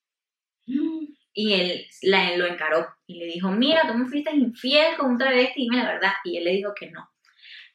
[1.33, 5.17] Y él la, lo encaró y le dijo, mira, tú me fuiste infiel con un
[5.17, 6.13] travesti, dime la verdad.
[6.23, 7.09] Y él le dijo que no.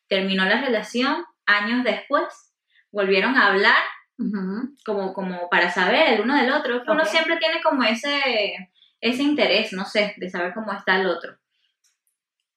[0.09, 2.55] Terminó la relación, años después,
[2.91, 3.83] volvieron a hablar
[4.85, 6.83] como, como para saber el uno del otro.
[6.87, 11.37] Uno siempre tiene como ese, ese interés, no sé, de saber cómo está el otro.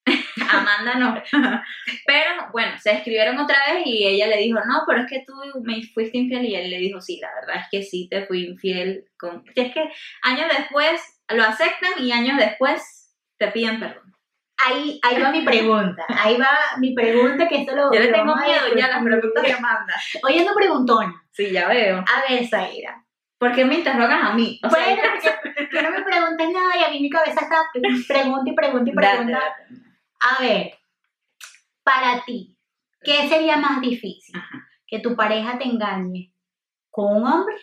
[0.50, 1.22] Amanda no.
[2.06, 5.34] Pero bueno, se escribieron otra vez y ella le dijo, no, pero es que tú
[5.64, 8.46] me fuiste infiel y él le dijo, sí, la verdad es que sí te fui
[8.46, 9.06] infiel.
[9.18, 9.44] Con...
[9.56, 9.90] Es que
[10.22, 14.14] años después lo aceptan y años después te piden perdón.
[14.66, 16.06] Ahí, ahí va mi pregunta.
[16.10, 17.94] Ahí va mi pregunta, que esto lo.
[17.94, 19.94] Yo le tengo miedo ya a las preguntas de Amanda.
[20.24, 21.24] Oye, ando preguntona.
[21.32, 22.00] Sí, ya veo.
[22.00, 23.04] A ver, Zaira.
[23.38, 24.60] ¿Por qué me interrogas a mí?
[24.64, 27.58] O sea, Bueno, que, que no me preguntes nada y a mí mi cabeza está
[28.08, 29.40] pregunta y pregunta y pregunta.
[30.20, 30.74] A ver,
[31.84, 32.58] para ti,
[33.04, 34.36] ¿qué sería más difícil?
[34.36, 34.68] Ajá.
[34.88, 36.34] ¿Que tu pareja te engañe
[36.90, 37.56] con un hombre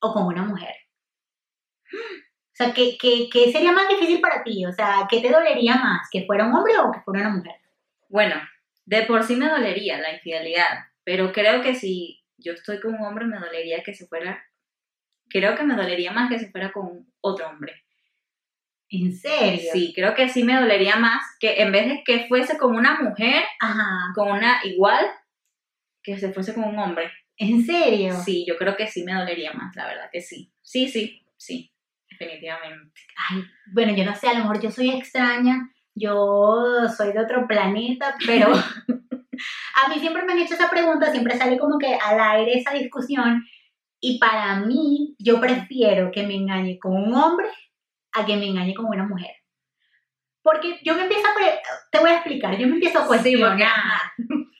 [0.00, 0.74] o con una mujer?
[2.58, 4.66] O sea, ¿qué, qué, qué sería más difícil para ti?
[4.66, 6.08] O sea, ¿qué te dolería más?
[6.10, 7.54] ¿Que fuera un hombre o que fuera una mujer?
[8.08, 8.34] Bueno,
[8.84, 13.04] de por sí me dolería la infidelidad, pero creo que si yo estoy con un
[13.04, 14.42] hombre me dolería que se fuera,
[15.28, 17.84] creo que me dolería más que se fuera con otro hombre.
[18.88, 19.70] ¿En serio?
[19.72, 22.98] Sí, creo que sí me dolería más que en vez de que fuese con una
[23.00, 24.12] mujer, Ajá.
[24.16, 25.06] con una igual,
[26.02, 27.12] que se fuese con un hombre.
[27.36, 28.16] ¿En serio?
[28.24, 30.52] Sí, yo creo que sí me dolería más, la verdad que sí.
[30.62, 31.70] Sí, sí, sí,
[32.10, 33.00] definitivamente.
[33.30, 37.46] Ay, bueno, yo no sé, a lo mejor yo soy extraña, yo soy de otro
[37.46, 42.20] planeta, pero a mí siempre me han hecho esa pregunta, siempre sale como que al
[42.20, 43.44] aire esa discusión.
[44.00, 47.48] Y para mí, yo prefiero que me engañe con un hombre
[48.12, 49.32] a que me engañe con una mujer.
[50.42, 51.32] Porque yo me empiezo a...
[51.90, 53.58] Te voy a explicar, yo me empiezo a cuestionar.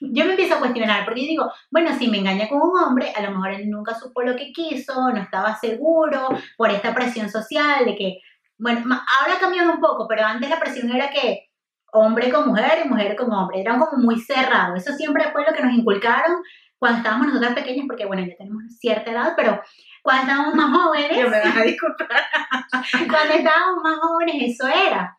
[0.01, 3.11] yo me empiezo a cuestionar, porque yo digo, bueno, si me engaña con un hombre,
[3.15, 7.29] a lo mejor él nunca supo lo que quiso, no estaba seguro, por esta presión
[7.29, 8.19] social de que,
[8.57, 11.49] bueno, ahora ha cambiado un poco, pero antes la presión era que
[11.91, 15.53] hombre con mujer y mujer con hombre, eran como muy cerrado, eso siempre fue lo
[15.53, 16.37] que nos inculcaron
[16.77, 19.61] cuando estábamos nosotras pequeñas, porque bueno, ya tenemos cierta edad, pero
[20.01, 22.07] cuando estábamos más jóvenes, Yo me vas a disculpar.
[23.09, 25.17] cuando estábamos más jóvenes eso era.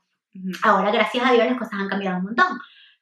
[0.62, 2.58] Ahora, gracias a Dios, las cosas han cambiado un montón.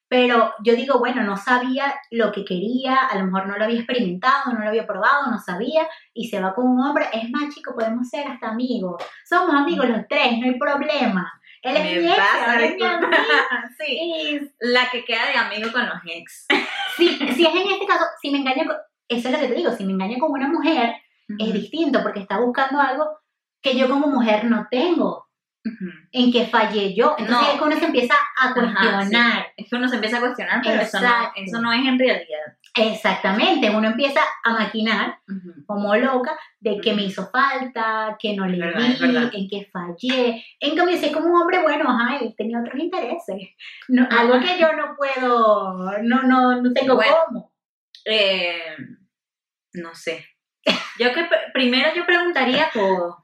[0.08, 3.78] Pero yo digo, bueno, no sabía lo que quería, a lo mejor no lo había
[3.78, 7.06] experimentado, no lo había probado, no sabía, y se va con un hombre.
[7.12, 9.02] Es más, chico, podemos ser hasta amigos.
[9.28, 11.30] Somos amigos los tres, no hay problema.
[11.62, 12.18] Él es mi ex,
[12.60, 12.82] es mi.
[13.78, 14.50] Sí.
[14.60, 16.46] La que queda de amigo con los ex.
[16.96, 18.74] Si, si es en este caso, si me engaña con,
[19.06, 20.96] eso es lo que te digo, si me engaña con una mujer,
[21.38, 23.20] es distinto porque está buscando algo
[23.62, 25.27] que yo como mujer no tengo,
[26.12, 27.14] En que fallé yo.
[27.18, 27.52] Entonces No.
[27.52, 29.46] es que uno se empieza a Ajá, cuestionar.
[29.56, 32.56] Es que uno se empieza a cuestionar, pero eso no, eso no es en realidad.
[32.74, 35.18] Exactamente, uno empieza a maquinar
[35.66, 40.44] como loca de que me hizo falta, que no le di, en que fallé.
[40.60, 43.36] En cambio, si es como un hombre bueno, ajá, él tenía otros intereses.
[43.88, 44.20] No, Ajá.
[44.20, 47.12] algo que yo no puedo, no, no, no tengo Bueno.
[47.26, 47.52] cómo.
[48.04, 48.76] Eh,
[49.74, 50.24] no sé.
[50.98, 53.16] Yo que pr- primero yo preguntaría por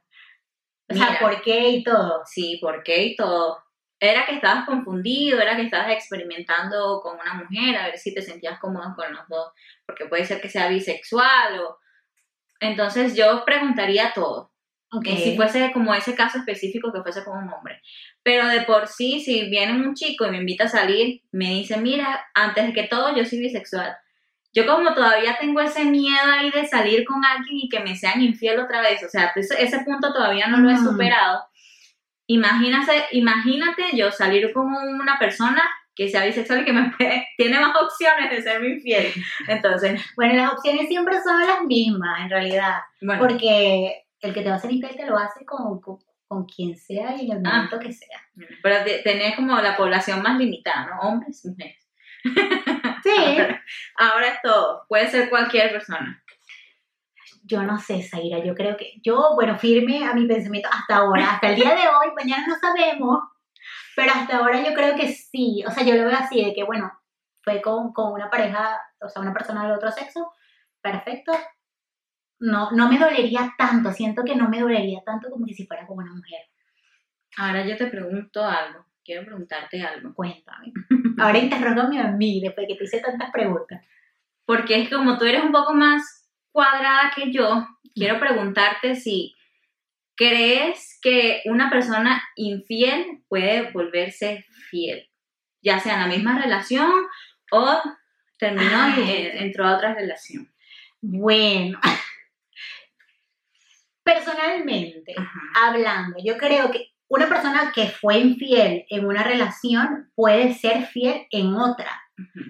[0.95, 1.21] O sea, Mira.
[1.21, 2.23] ¿por qué y todo?
[2.27, 3.59] sí, por qué y todo.
[4.01, 8.23] Era que estabas confundido, era que estabas experimentando con una mujer, a ver si te
[8.23, 9.53] sentías cómodo con los dos,
[9.87, 11.79] porque puede ser que sea bisexual o...
[12.61, 14.53] Entonces yo preguntaría todo.
[14.93, 15.05] Ok.
[15.05, 17.81] que si fuese como ese caso específico que fuese con un hombre.
[18.23, 21.79] Pero de por sí, si viene un chico y me invita a salir, me dice,
[21.79, 23.97] mira, antes de que todo, yo soy bisexual.
[24.55, 28.23] Yo como todavía tengo ese miedo ahí de salir con alguien y que me sean
[28.23, 31.43] infiel otra vez, o sea, ese, ese punto todavía no lo he superado.
[32.27, 35.63] Imagínate, imagínate yo salir con una persona
[35.95, 39.13] que sea bisexual y que me puede- tiene más opciones de serme infiel.
[39.49, 42.77] Entonces, Bueno, las opciones siempre son las mismas, en realidad.
[43.03, 46.47] bueno, Porque el que te va a hacer infiel te lo hace con, con, con
[46.47, 47.57] quien sea y en el Ah.
[47.57, 48.21] momento que sea.
[48.63, 51.01] pero te- tenés como la población más limitada, ¿no?
[51.09, 51.84] Hombres, mujeres.
[52.25, 53.11] Sí.
[53.97, 56.23] Ahora es todo, puede ser cualquier persona.
[57.45, 61.33] Yo no sé, Zaira, yo creo que yo, bueno, firme a mi pensamiento hasta ahora,
[61.33, 63.19] hasta el día de hoy, mañana no sabemos,
[63.95, 66.65] pero hasta ahora yo creo que sí, o sea, yo lo veo así, de que
[66.65, 66.91] bueno,
[67.43, 70.33] fue con, con una pareja, o sea, una persona del otro sexo,
[70.81, 71.33] perfecto,
[72.39, 75.87] no, no me dolería tanto, siento que no me dolería tanto como que si fuera
[75.87, 76.41] con una mujer,
[77.37, 80.15] Ahora yo te pregunto algo, quiero preguntarte algo.
[80.15, 80.73] cuéntame.
[81.19, 83.85] Ahora interrógame a mí, después que te hice tantas preguntas.
[84.47, 89.35] Porque es como tú eres un poco más cuadrada que yo, quiero preguntarte si
[90.17, 95.09] crees que una persona infiel puede volverse fiel,
[95.63, 96.91] ya sea en la misma relación
[97.51, 97.81] o
[98.39, 99.31] terminó y Ay.
[99.35, 100.49] entró a otra relación.
[101.01, 101.79] Bueno,
[104.03, 105.41] personalmente, Ajá.
[105.67, 111.27] hablando, yo creo que una persona que fue infiel en una relación puede ser fiel
[111.31, 111.91] en otra,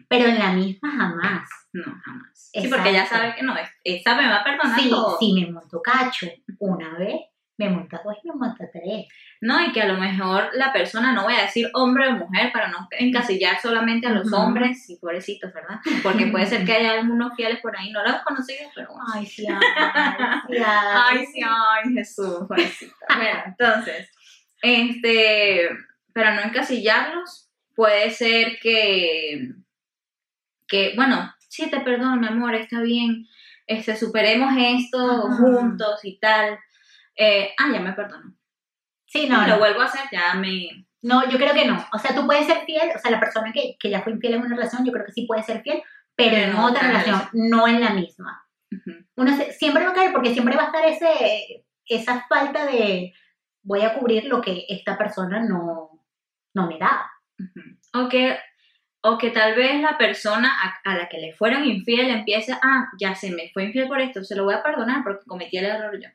[0.09, 1.49] pero en la misma jamás.
[1.73, 2.51] No, jamás.
[2.53, 5.17] Sí, porque ya sabe que no, es- esa me va a perdonar Sí, todo.
[5.19, 6.27] sí, me monto cacho
[6.61, 7.17] una vez,
[7.59, 9.07] me monta dos y me monta tres.
[9.41, 12.51] No, y que a lo mejor la persona, no voy a decir hombre o mujer
[12.53, 15.81] para no encasillar solamente a los hombres y pobrecitos, ¿verdad?
[16.03, 19.05] Porque puede ser que haya algunos fieles por ahí, no los he conocido, pero bueno.
[19.15, 19.61] Ay, sí, ay,
[20.49, 20.65] sí, ay.
[21.19, 22.95] Ay, sí, ay, Jesús, pobrecita.
[23.17, 24.11] Bueno, entonces,
[24.65, 25.69] este,
[26.15, 29.51] para no encasillarlos, puede ser que,
[30.67, 33.27] que, bueno, sí, te perdono, mi amor, está bien,
[33.67, 35.37] este, superemos esto Ajá.
[35.37, 36.59] juntos y tal.
[37.17, 38.35] Eh, ah, ya me perdonó.
[39.07, 40.87] Sí, no, si lo no, vuelvo a hacer, ya me...
[41.03, 41.85] no, yo creo que no.
[41.93, 44.35] O sea, tú puedes ser fiel, o sea, la persona que, que ya fue infiel
[44.35, 45.83] en una relación, yo creo que sí puede ser fiel,
[46.17, 48.41] pero Pero en otra relación, no en la misma.
[49.17, 53.13] Uno se- siempre va a caer porque siempre va a estar ese, esa falta de
[53.65, 55.91] voy a cubrir lo que esta persona no,
[56.55, 57.11] no me da.
[57.93, 58.39] O que,
[59.03, 62.89] o que tal vez la persona a, a la que le fueron infiel empiece, ah,
[63.01, 65.67] ya se me fue infiel por esto, se lo voy a perdonar porque cometí el
[65.67, 66.09] error yo.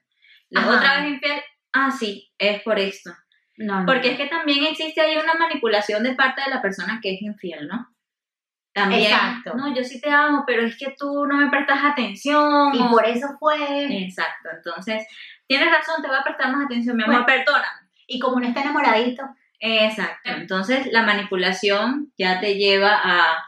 [0.50, 0.78] La Ajá.
[0.78, 1.42] otra vez infiel,
[1.74, 3.12] ah, sí, es por esto.
[3.58, 3.86] No, no.
[3.86, 7.22] Porque es que también existe ahí una manipulación de parte de la persona que es
[7.22, 7.90] infiel, ¿no?
[8.72, 9.56] También, Exacto.
[9.56, 12.74] no, yo sí te amo, pero es que tú no me prestas atención.
[12.74, 13.58] Y por eso fue.
[14.04, 15.06] Exacto, entonces,
[15.50, 17.90] tienes razón, te voy a prestar más atención, mi amor, perdóname.
[18.08, 19.24] Y como uno está enamoradito,
[19.62, 20.30] Exacto.
[20.30, 23.44] Entonces la manipulación ya te lleva a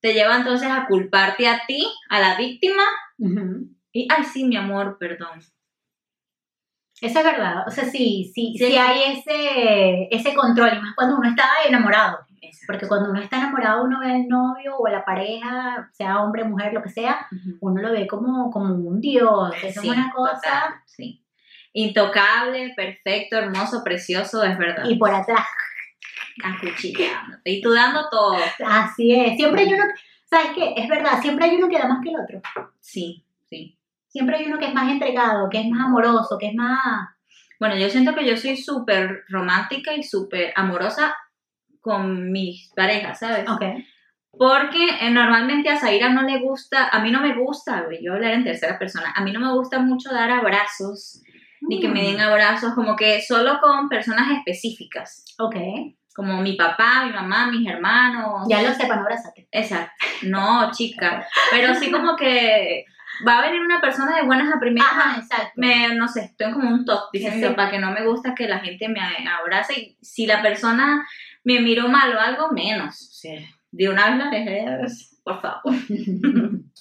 [0.00, 2.82] te lleva entonces a culparte a ti, a la víctima,
[3.92, 5.40] y, ay, sí, mi amor, perdón.
[7.00, 7.66] Eso es verdad.
[7.66, 8.76] O sea, sí, sí, sí, Sí.
[8.76, 12.18] hay ese, ese control, y más cuando uno está enamorado.
[12.42, 12.66] Exacto.
[12.66, 16.44] Porque cuando uno está enamorado, uno ve al novio o a la pareja, sea hombre,
[16.44, 17.26] mujer, lo que sea,
[17.60, 19.54] uno lo ve como, como un dios.
[19.62, 20.34] Eso Sí, es una cosa.
[20.34, 21.23] total, sí.
[21.74, 24.84] Intocable, perfecto, hermoso, precioso, es verdad.
[24.88, 25.46] Y por atrás,
[26.42, 27.50] Acuchillándote.
[27.50, 28.36] Y tú dando todo.
[28.66, 29.36] así es.
[29.36, 29.84] Siempre hay uno,
[30.24, 30.74] ¿sabes qué?
[30.76, 32.42] Es verdad, siempre hay uno que da más que el otro.
[32.80, 33.78] Sí, sí.
[34.08, 37.08] Siempre hay uno que es más entregado, que es más amoroso, que es más...
[37.60, 41.14] Bueno, yo siento que yo soy súper romántica y súper amorosa
[41.80, 43.48] con mis parejas, ¿sabes?
[43.48, 43.62] Ok.
[44.36, 48.32] Porque eh, normalmente a Zaira no le gusta, a mí no me gusta, yo hablar
[48.32, 51.22] en tercera persona, a mí no me gusta mucho dar abrazos,
[51.68, 55.56] ni que me den abrazos, como que solo con personas específicas, Ok.
[56.14, 58.46] como mi papá, mi mamá, mis hermanos.
[58.48, 59.48] Ya lo sepan, abrázate.
[59.50, 59.92] Exacto.
[60.22, 62.84] No, chica, pero sí como que
[63.26, 64.90] va a venir una persona de buenas a primeras.
[64.90, 65.52] Ajá, exacto.
[65.56, 67.54] Me, no sé, estoy como un top, dice Sí, mi sí.
[67.70, 71.06] que no me gusta que la gente me abrace y si la persona
[71.44, 72.96] me miró mal o algo, menos.
[73.20, 74.64] Sea, de una vez la dejé,
[75.24, 75.62] por favor.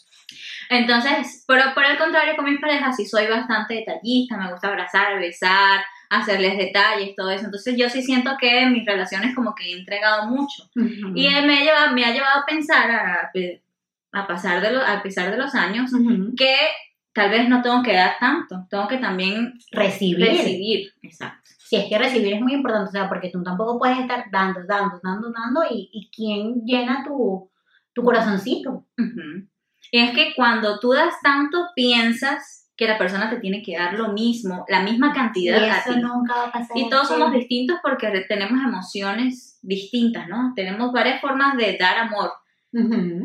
[0.70, 5.20] Entonces, pero por el contrario, con mis parejas sí soy bastante detallista, me gusta abrazar,
[5.20, 7.46] besar, hacerles detalles, todo eso.
[7.46, 10.70] Entonces yo sí siento que en mis relaciones como que he entregado mucho.
[10.76, 13.32] Y me, ha llevado- me ha llevado a pensar, a,
[14.12, 15.92] a, pasar de lo- a pesar de los años,
[16.38, 16.56] que
[17.14, 20.26] tal vez no tengo que dar tanto, tengo que también Recibir.
[20.28, 20.94] recibir.
[21.02, 21.42] Exacto.
[21.58, 24.64] Si es que recibir es muy importante, o sea, porque tú tampoco puedes estar dando,
[24.68, 27.50] dando, dando, dando, y, y quién llena tu,
[27.94, 28.86] tu corazoncito.
[28.98, 29.04] Y
[30.02, 34.12] es que cuando tú das tanto, piensas que la persona te tiene que dar lo
[34.14, 36.00] mismo, la misma Y cantidad a eso ti.
[36.02, 36.76] nunca va a pasar.
[36.76, 40.54] Y todos somos distintos porque tenemos emociones distintas, ¿no?
[40.56, 42.34] Tenemos varias formas de dar amor.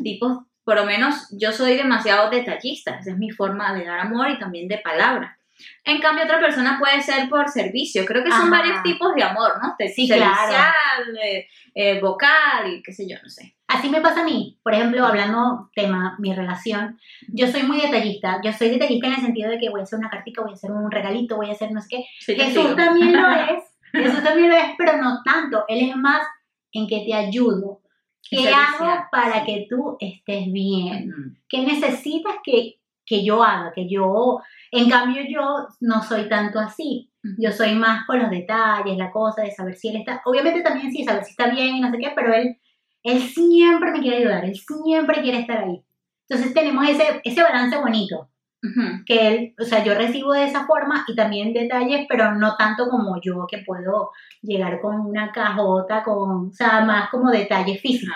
[0.03, 4.29] Tipos, por lo menos yo soy demasiado detallista, esa es mi forma de dar amor
[4.29, 5.39] y también de palabra.
[5.85, 8.05] En cambio, otra persona puede ser por servicio.
[8.05, 8.63] Creo que son Ajá.
[8.63, 9.75] varios tipos de amor, ¿no?
[9.79, 13.57] Sí, servicial, eh, eh, vocal y qué sé yo, no sé.
[13.69, 14.59] Así me pasa a mí.
[14.63, 18.41] Por ejemplo, hablando tema, mi relación, yo soy muy detallista.
[18.43, 20.55] Yo soy detallista en el sentido de que voy a hacer una cartica, voy a
[20.55, 22.05] hacer un regalito, voy a hacer no sé qué.
[22.21, 23.63] Sí, Jesús también lo es.
[23.93, 25.65] Jesús también lo es, pero no tanto.
[25.69, 26.27] Él es más
[26.73, 27.83] en que te ayudo.
[28.31, 31.11] ¿Qué hago para que tú estés bien?
[31.11, 31.37] Ujú.
[31.49, 33.73] ¿Qué necesitas que, que yo haga?
[33.75, 37.11] Que yo, en cambio, yo no soy tanto así.
[37.39, 40.91] Yo soy más con los detalles, la cosa de saber si él está, obviamente también
[40.91, 42.57] sí, saber si está bien y no sé qué, pero él,
[43.03, 45.83] él siempre me quiere ayudar, él siempre quiere estar ahí.
[46.29, 48.29] Entonces tenemos ese, ese balance bonito,
[48.63, 49.05] Ujú.
[49.07, 52.89] que él, o sea, yo recibo de esa forma y también detalles, pero no tanto
[52.89, 54.11] como yo que puedo
[54.43, 58.13] llegar con una cajota, con, o sea, más como detalle físico.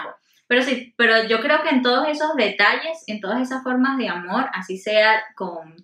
[0.49, 4.09] Pero sí, pero yo creo que en todos esos detalles, en todas esas formas de
[4.09, 5.75] amor, así sea con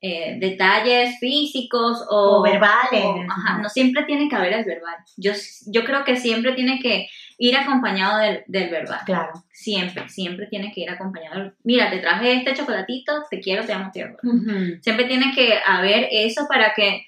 [0.00, 3.02] eh, detalles físicos o, O verbales.
[3.04, 4.96] o- ajá, no siempre tiene que haber el verbal.
[5.16, 5.32] Yo,
[5.66, 9.00] yo creo que siempre tiene que ir acompañado del, del verbal.
[9.04, 9.32] Claro.
[9.50, 11.52] Siempre, siempre tiene que ir acompañado.
[11.62, 14.16] Mira, te traje este chocolatito, te quiero, te amo, te amo.
[14.22, 14.78] Ujú.
[14.82, 17.06] Siempre tiene que haber eso para que,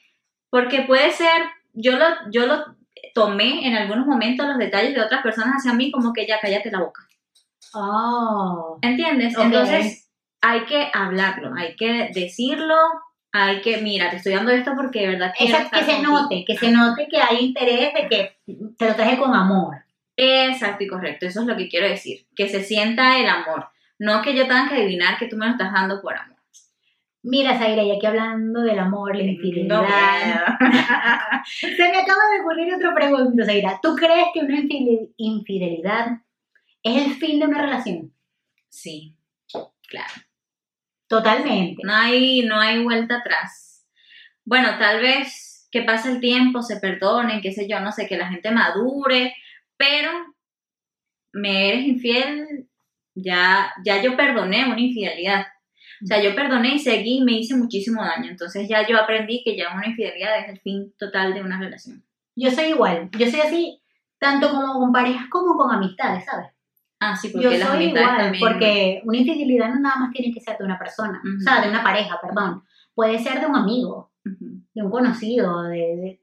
[0.50, 1.42] porque puede ser,
[1.74, 2.76] yo lo, yo lo
[3.14, 6.70] tomé en algunos momentos los detalles de otras personas hacia mí como que ya cállate
[6.70, 7.06] la boca.
[7.74, 8.78] Oh.
[8.82, 9.36] ¿Entiendes?
[9.36, 9.44] Ok.
[9.44, 10.10] Entonces
[10.40, 12.76] hay que hablarlo, hay que decirlo,
[13.32, 16.12] hay que, mira, te estoy dando esto porque de verdad quiero Exacto, que se contigo.
[16.12, 18.36] note, que se note que hay interés de que
[18.78, 19.76] te lo traje con amor.
[20.16, 24.22] Exacto y correcto, eso es lo que quiero decir, que se sienta el amor, no
[24.22, 26.36] que yo tenga que adivinar que tú me lo estás dando por amor.
[27.22, 29.82] Mira, Zaira, y aquí hablando del amor, la infidelidad.
[29.82, 29.86] No,
[31.50, 33.80] Se me acaba de ocurrir otra pregunta, Zaira.
[33.82, 36.18] ¿Tú crees que una infide- infidelidad
[36.84, 38.12] es el fin de una relación?
[38.68, 39.16] sí,
[39.88, 40.12] claro.
[41.08, 41.82] Totalmente.
[41.84, 43.86] No hay, no hay vuelta atrás.
[44.44, 48.16] Bueno, tal vez que pase el tiempo, se perdonen, qué sé yo, no sé, que
[48.16, 49.34] la gente madure,
[49.76, 50.10] pero
[51.32, 52.68] me eres infiel,
[53.14, 55.46] ya, ya yo perdoné una infidelidad.
[56.02, 58.30] O sea, yo perdoné y seguí y me hice muchísimo daño.
[58.30, 62.04] Entonces ya yo aprendí que ya una infidelidad es el fin total de una relación.
[62.34, 63.08] Yo soy igual.
[63.18, 63.82] Yo soy así,
[64.18, 66.48] tanto como con parejas como con amistades, ¿sabes?
[67.00, 68.42] Ah, sí, porque Yo las soy amistades igual, también.
[68.42, 71.36] porque una infidelidad no nada más tiene que ser de una persona, Ujú.
[71.38, 72.62] o sea, de una pareja, perdón.
[72.94, 74.62] Puede ser de un amigo, Ujú.
[74.74, 76.20] de un conocido, de, de-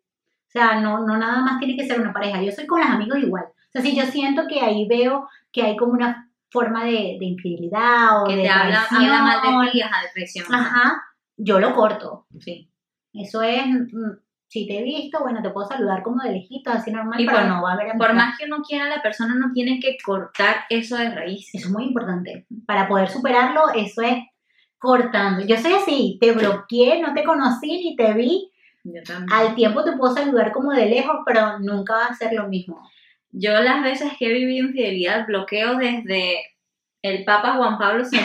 [0.53, 2.41] sea, no, no nada más tiene que ser una pareja.
[2.41, 3.45] Yo soy con los amigos igual.
[3.45, 7.25] O sea, si yo siento que ahí veo que hay como una forma de, de
[7.25, 10.45] infidelidad o Que de te habla, habla mal de ti, ajá, de traición.
[10.53, 11.01] Ajá,
[11.37, 12.27] yo lo corto.
[12.39, 12.69] Sí.
[13.13, 14.11] Eso es, mm,
[14.47, 17.39] si te he visto, bueno, te puedo saludar como de lejito, así normal, Y pero
[17.39, 19.97] por- no va a haber Por más que uno quiera, la persona no tiene que
[20.05, 21.49] cortar eso de raíz.
[21.53, 22.45] Eso es muy importante.
[22.67, 24.17] Para poder superarlo, eso es
[24.77, 25.45] cortando.
[25.45, 28.51] Yo soy así, te bloqueé, no te conocí ni te vi.
[28.83, 29.31] Yo también.
[29.31, 32.81] Al tiempo te puedo saludar como de lejos, pero nunca va a ser lo mismo.
[33.31, 36.39] Yo las veces que he vivido infidelidad bloqueo desde
[37.01, 38.19] el Papa Juan Pablo II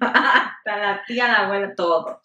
[0.00, 2.18] hasta la tía, la abuela, todos.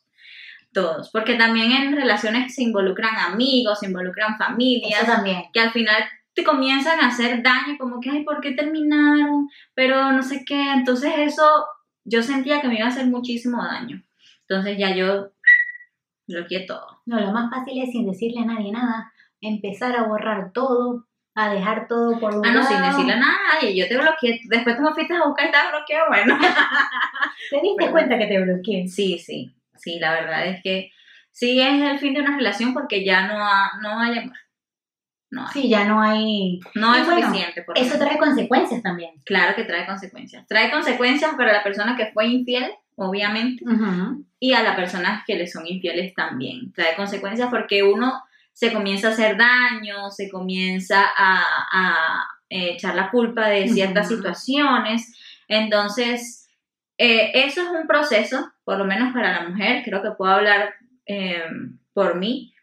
[0.73, 1.09] Todos.
[1.11, 5.43] Porque también en relaciones se involucran amigos, se involucran familias, Eso también.
[5.51, 9.49] que al final te comienzan a hacer daño, como que, ay, ¿por qué terminaron?
[9.73, 10.71] Pero no sé qué.
[10.71, 11.65] Entonces eso
[12.05, 14.01] yo sentía que me iba a hacer muchísimo daño.
[14.47, 15.31] Entonces ya yo
[16.31, 17.01] bloqueé todo.
[17.05, 19.11] No, lo más fácil es sin decirle a nadie nada,
[19.41, 21.05] empezar a borrar todo,
[21.35, 24.39] a dejar todo por un Ah, no, sin decirle a nadie, yo te bloqueé.
[24.49, 26.37] Después tú me fuiste a buscar y estaba bloqueado, bueno.
[27.49, 28.87] ¿Te diste cuenta que te bloqueé?
[28.87, 30.91] Sí, sí, sí, la verdad es que
[31.31, 34.35] sí es el fin de una relación porque ya no, ha- no hay amor.
[35.29, 35.53] No hay.
[35.53, 36.59] Sí, ya no hay...
[36.75, 37.63] No es bueno, suficiente.
[37.63, 39.11] por Eso trae consecuencias también.
[39.25, 40.45] Claro que trae consecuencias.
[40.45, 43.63] Trae consecuencias para la persona que fue infiel, obviamente,
[44.39, 46.71] y a las personas que le son infieles también.
[46.73, 48.21] Trae consecuencias porque uno
[48.53, 54.07] se comienza a hacer daño, se comienza a, a, eh, echar la culpa de ciertas
[54.07, 55.15] situaciones.
[55.47, 56.49] Entonces,
[56.97, 60.73] eh, eso es un proceso, por lo menos para la mujer, creo que puedo hablar
[61.05, 61.43] eh,
[61.93, 62.53] por mí.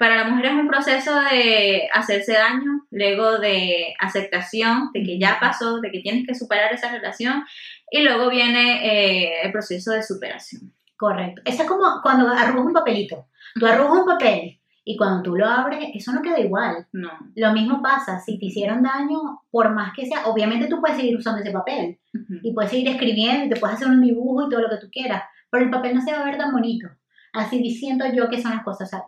[0.00, 5.36] Para la mujer es un proceso de hacerse daño, luego de aceptación, de que ya
[5.38, 7.44] pasó, de que tienes que superar esa relación,
[7.90, 10.72] y luego viene eh, el proceso de superación.
[10.96, 11.42] Correcto.
[11.44, 13.26] Eso es como cuando arrugas un papelito.
[13.56, 16.86] Tú arrugas un papel y cuando tú lo abres, eso no queda igual.
[16.92, 17.10] No.
[17.34, 21.14] Lo mismo pasa, si te hicieron daño, por más que sea, obviamente tú puedes seguir
[21.14, 22.00] usando ese papel
[22.42, 24.88] y puedes seguir escribiendo y te puedes hacer un dibujo y todo lo que tú
[24.90, 26.88] quieras, pero el papel no se va a ver tan bonito.
[27.34, 29.04] Así diciendo yo que son las cosas, o sea,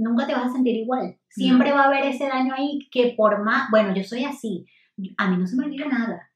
[0.00, 1.16] nunca te vas a sentir igual.
[1.28, 4.66] Siempre va a haber ese daño ahí que por más, bueno, yo soy así,
[5.16, 6.30] a mí no se me olvida nada.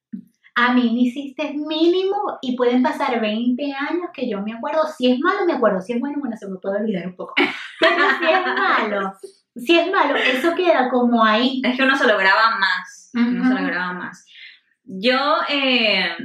[0.56, 4.82] A mí me hiciste mínimo y pueden pasar 20 años que yo me acuerdo.
[4.86, 5.80] Si es malo, me acuerdo.
[5.80, 7.34] Si es bueno, bueno, se me puede olvidar un poco.
[7.80, 9.12] Pero si es malo,
[9.56, 11.60] si es malo, eso queda como ahí.
[11.64, 13.10] Es que uno se lo graba más.
[13.14, 14.24] Uno se lo graba más.
[14.84, 16.16] Yo eh,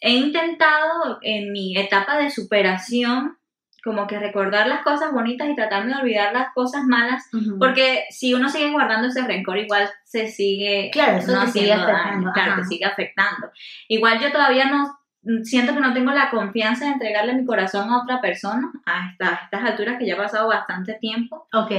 [0.00, 3.36] he intentado en mi etapa de superación
[3.84, 7.28] como que recordar las cosas bonitas y tratarme de olvidar las cosas malas,
[7.58, 11.68] porque si uno sigue guardando ese rencor, igual se sigue Claro, eso no te sigue
[11.68, 12.32] daño, afectando.
[12.32, 13.50] claro, te sigue afectando.
[13.88, 14.98] Igual yo todavía no
[15.44, 19.28] siento que no tengo la confianza de entregarle mi corazón a otra persona a, esta-
[19.28, 21.70] a estas alturas que ya ha pasado bastante tiempo Ok.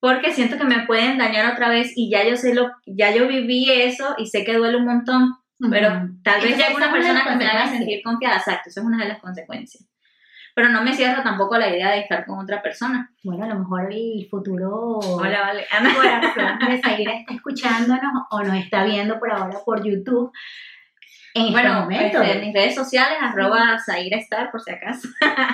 [0.00, 3.26] porque siento que me pueden dañar otra vez y ya yo sé lo ya yo
[3.26, 5.34] viví eso y sé que duele un montón
[5.68, 5.90] pero
[6.22, 9.08] tal vez llegue una persona que me haga sentir confiada exacto eso es una de
[9.08, 9.84] las consecuencias
[10.60, 13.60] pero no me cierro tampoco la idea de estar con otra persona Bueno, a lo
[13.60, 19.18] mejor el futuro hola vale Ana corazón de Zaira está escuchándonos o nos está viendo
[19.18, 20.30] por ahora por YouTube.
[21.32, 25.08] En este bueno momento, este, en mis redes sociales arroba Zaira Star por si acaso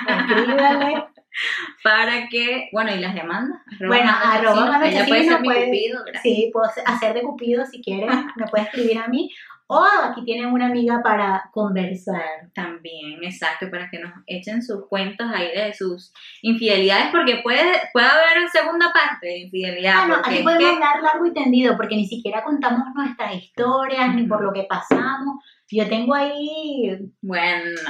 [0.07, 1.05] escríbale.
[1.83, 6.03] para que bueno y las demandas arroba Bueno, arroba ella puede ser mi puede- cupido
[6.03, 6.23] gracias.
[6.23, 9.31] Sí, puedo hacer de cupido si quieres, me puedes escribir a mí.
[9.69, 12.49] O aquí tienen una amiga para conversar.
[12.53, 18.05] También, exacto, para que nos echen sus cuentos ahí de sus infidelidades, porque puede, puede
[18.07, 19.93] haber segunda parte de infidelidad.
[19.97, 24.15] Ah, no, aquí podemos que- hablar largo y tendido porque ni siquiera contamos nuestras historias
[24.15, 25.43] ni por lo que pasamos.
[25.69, 26.97] Yo tengo ahí.
[27.21, 27.81] Bueno,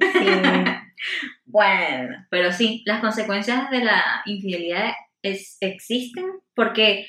[0.00, 0.18] sí,
[1.44, 4.92] bueno, pero sí, las consecuencias de la infidelidad
[5.22, 7.06] es, existen porque,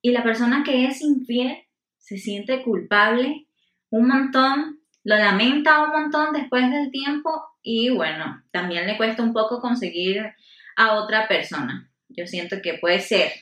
[0.00, 1.58] y la persona que es infiel
[1.98, 3.46] se siente culpable
[3.90, 7.30] un montón, lo lamenta un montón después del tiempo
[7.62, 10.32] y bueno, también le cuesta un poco conseguir
[10.76, 11.90] a otra persona.
[12.08, 13.32] Yo siento que puede ser,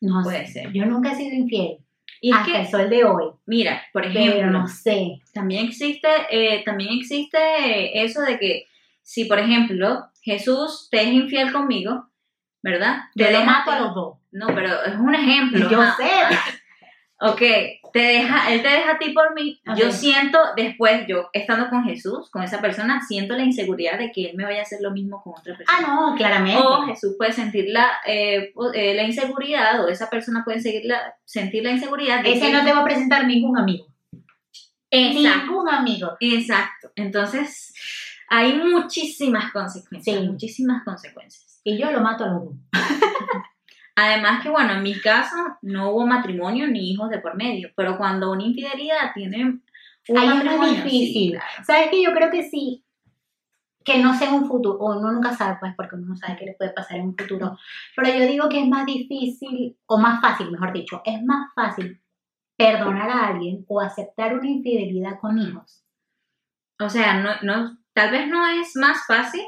[0.00, 0.52] no Puede sé.
[0.62, 0.72] ser.
[0.72, 1.78] Yo nunca he sido infiel.
[2.20, 3.24] Y hasta que, el sol de hoy.
[3.46, 5.20] mira, por ejemplo, Pero no sé.
[5.32, 8.66] también existe, eh, también existe eso de que
[9.02, 12.08] si, por ejemplo, Jesús te es infiel conmigo,
[12.62, 13.02] ¿verdad?
[13.14, 14.18] Yo Te lo mato a los dos.
[14.32, 15.70] No, pero es un ejemplo.
[15.70, 16.10] Yo sé.
[17.20, 17.40] Ok,
[17.92, 19.60] te deja, él te deja a ti por mí.
[19.76, 24.26] Yo siento después, yo estando con Jesús, con esa persona, siento la inseguridad de que
[24.30, 25.78] él me vaya a hacer lo mismo con otra persona.
[25.78, 26.62] Ah, no, claramente.
[26.62, 31.16] O Jesús puede sentir la, eh, eh, la inseguridad, o esa persona puede seguir la-
[31.24, 32.22] sentir la inseguridad.
[32.22, 33.86] de Ese que- no te va a presentar ningún amigo.
[34.90, 35.46] Exacto.
[35.50, 36.16] Ningún amigo.
[36.20, 36.92] Exacto.
[36.94, 37.74] Entonces,
[38.28, 40.16] hay muchísimas consecuencias.
[40.18, 40.22] Sí.
[40.28, 41.60] Muchísimas consecuencias.
[41.64, 42.54] Y yo lo mato a los dos.
[44.00, 47.98] Además que, bueno, en mi caso no hubo matrimonio ni hijos de por medio, pero
[47.98, 49.44] cuando una infidelidad tiene
[50.08, 51.32] un Ahí es más matrimonio, sí, difícil.
[51.32, 51.64] claro.
[51.66, 52.84] ¿Sabes que Yo creo que sí.
[53.84, 56.44] que no sea un futuro, o uno nunca sabe, pues, porque uno no sabe qué
[56.44, 57.58] le puede pasar en un futuro.
[57.96, 62.00] Pero yo digo que es más difícil, o más fácil, mejor dicho, es más fácil
[62.56, 65.82] perdonar a alguien o aceptar una infidelidad con hijos.
[66.78, 69.42] O sea, no, no, tal vez no es más fácil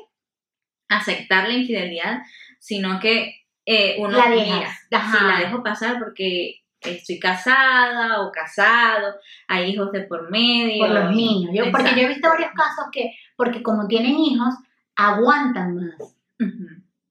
[0.88, 2.22] aceptar la infidelidad,
[2.58, 3.39] sino que
[3.72, 9.14] eh, uno La mira, si la dejo pasar porque estoy casada o casado,
[9.46, 10.86] hay hijos de por medio.
[10.86, 11.52] por los niños.
[11.54, 14.54] Yo, porque yo he visto varios casos que, porque como tienen hijos,
[14.96, 16.16] aguantan más.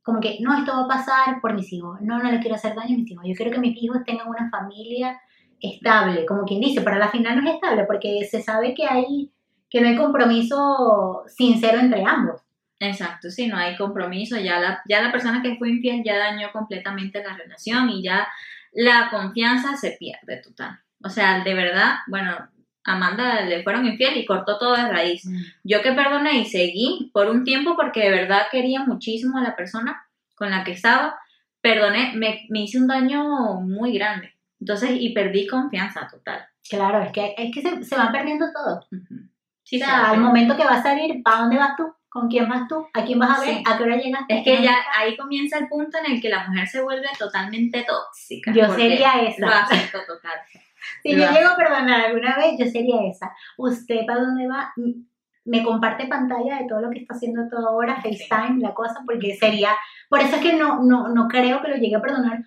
[0.03, 2.01] Como que, no, esto va a pasar por mis hijos.
[2.01, 3.23] No, no le quiero hacer daño a mis hijos.
[3.25, 5.17] Yo quiero que mis hijos tengan una familia
[5.61, 8.85] estable, como quien dice, pero a la final no es estable porque se sabe que
[8.85, 9.31] hay,
[9.69, 12.41] que no hay compromiso sincero entre ambos.
[12.79, 16.51] Exacto, sí, no hay compromiso, ya la, ya la persona que fue infiel ya dañó
[16.53, 18.27] completamente la relación y ya
[18.71, 20.79] la confianza se pierde total.
[21.03, 22.37] O sea, de verdad, bueno,
[22.85, 25.23] Amanda le fueron infiel y cortó todo de raíz.
[25.63, 29.55] Yo que perdoné y seguí por un tiempo porque de verdad quería muchísimo a la
[29.55, 30.01] persona
[30.35, 31.19] con la que estaba,
[31.61, 34.33] perdoné, me, me hice un daño muy grande.
[34.61, 36.45] Entonces, y perdí confianza total.
[36.69, 38.85] Claro, es que, es que se, se va perdiendo todo.
[38.91, 39.15] Ujú.
[39.15, 39.29] O
[39.63, 40.27] Sí, sea, se va al perdiendo.
[40.27, 41.93] momento que vas a salir, ¿para dónde vas tú?
[42.09, 42.87] ¿Con quién vas tú?
[42.93, 43.55] ¿A quién vas a ver?
[43.57, 43.63] Sí.
[43.65, 44.21] ¿A qué hora llegas?
[44.27, 47.85] Es que ya ahí comienza el punto en el que la mujer se vuelve totalmente
[47.87, 48.51] tóxica.
[48.51, 49.45] Yo sería esa.
[49.45, 50.33] Lo acepto total.
[51.03, 53.31] Si Lo yo llego a perdonar alguna vez, yo sería esa.
[53.57, 54.71] ¿Usted para dónde va?
[54.77, 55.03] M-
[55.45, 58.17] Me comparte pantalla de todo lo que está haciendo todo ahora, Sí.
[58.17, 59.71] FaceTime, la cosa, porque sería...
[60.09, 62.39] Por eso es que no, no, no creo que lo llegue a perdonar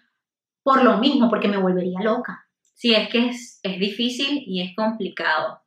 [0.62, 2.46] por lo mismo, porque me volvería loca.
[2.74, 5.62] Sí, es que es, es difícil y es complicado.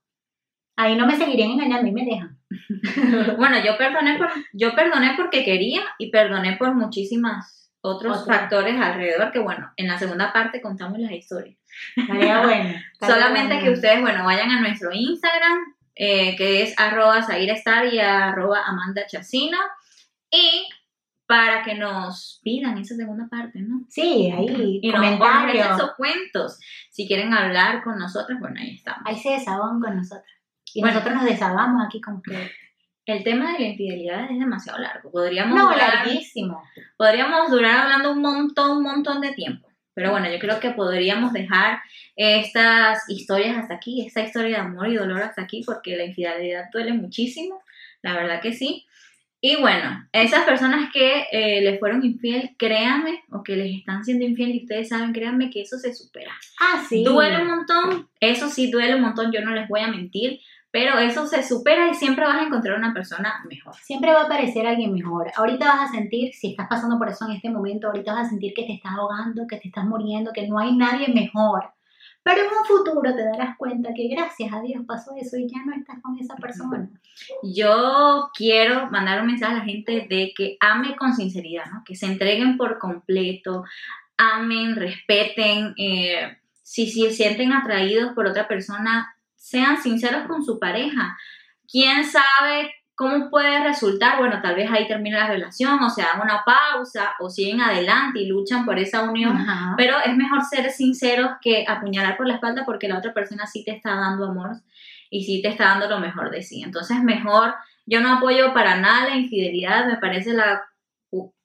[0.75, 2.39] Ahí no me seguirían engañando y me dejan.
[3.37, 9.31] Bueno, yo perdoné, por, yo perdoné porque quería y perdoné por muchísimas otros factores alrededor
[9.31, 11.57] que, bueno, en la segunda parte contamos las historias.
[11.95, 12.75] Estaría bueno.
[12.99, 15.59] Solamente que ustedes, bueno, vayan a nuestro Instagram,
[15.95, 17.25] eh, que es arroba
[17.91, 19.57] y arroba Amanda Chacina,
[20.31, 20.67] y
[21.27, 23.85] para que nos pidan esa segunda parte, ¿no?
[23.89, 25.79] Sí, ahí, Y nos comentarios.
[25.79, 26.59] sus cuentos.
[26.91, 29.01] Si quieren hablar con nosotros, bueno, ahí estamos.
[29.05, 30.31] Ahí se desahogan con nosotros.
[30.75, 30.95] Y Bueno.
[30.95, 32.51] nosotros nos desahogamos aquí con ustedes.
[33.05, 35.11] El tema de la infidelidad es demasiado largo.
[35.11, 36.61] Podríamos, No, durar, larguísimo.
[36.97, 39.67] podríamos durar hablando un montón, un montón de tiempo.
[39.93, 41.79] Pero bueno, yo creo que podríamos dejar
[42.15, 46.65] estas historias hasta aquí, esta historia de amor y dolor hasta aquí, porque la infidelidad
[46.73, 47.61] duele muchísimo,
[48.01, 48.85] la verdad que sí.
[49.39, 54.25] Y bueno, esas personas que eh, les fueron infiel, créanme, o que les están siendo
[54.25, 56.31] infiel y ustedes saben, créanme que eso se supera.
[56.59, 57.03] Ah, sí.
[57.03, 60.39] Duele un montón, eso sí duele un montón, yo no les voy a mentir,
[60.75, 63.73] pero eso se supera y siempre vas a encontrar una persona mejor.
[63.75, 65.31] Siempre va a aparecer alguien mejor.
[65.37, 68.29] Ahorita vas a sentir, si estás pasando por eso en este momento, ahorita vas a
[68.31, 71.69] sentir que te estás ahogando, que te estás muriendo, que no hay nadie mejor.
[72.23, 75.63] Pero en un futuro te darás cuenta que gracias a Dios pasó eso y ya
[75.65, 76.89] no estás con esa persona.
[77.41, 81.83] Yo quiero mandar un mensaje a la gente de que ame con sinceridad, ¿no?
[81.85, 83.63] que se entreguen por completo,
[84.17, 89.14] amen, respeten, eh, si, si se sienten atraídos por otra persona,
[89.45, 91.15] sean sinceros con su pareja.
[91.71, 94.17] ¿Quién sabe cómo puede resultar?
[94.17, 98.21] Bueno, tal vez ahí termina la relación o se dan una pausa o siguen adelante
[98.21, 99.37] y luchan por esa unión.
[99.37, 99.75] Ajá.
[99.77, 103.63] Pero es mejor ser sinceros que apuñalar por la espalda porque la otra persona sí
[103.63, 104.61] te está dando amor
[105.11, 106.63] y sí te está dando lo mejor de sí.
[106.63, 107.53] Entonces, mejor,
[107.85, 110.63] yo no apoyo para nada la infidelidad, me parece la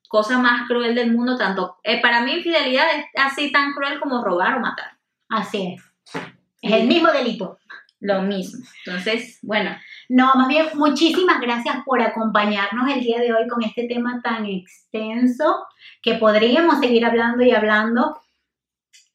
[0.09, 4.25] cosa más cruel del mundo, tanto, eh, para mí infidelidad es así tan cruel como
[4.25, 4.97] robar o matar,
[5.29, 6.23] Así es.
[6.63, 7.59] Es el mismo delito.
[8.01, 8.65] Lo mismo.
[8.85, 9.77] Entonces, bueno,
[10.09, 14.45] No, más bien, muchísimas gracias por acompañarnos el día de hoy con este tema tan
[14.47, 15.65] extenso
[16.03, 18.21] que podríamos seguir hablando y hablando.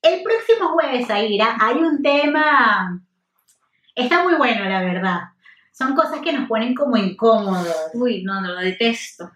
[0.01, 3.01] El próximo jueves, Aira, hay un tema,
[3.95, 5.19] está muy bueno, la verdad.
[5.73, 7.75] Son cosas que nos ponen como incómodos.
[7.93, 9.29] uy, no, no, lo detesto.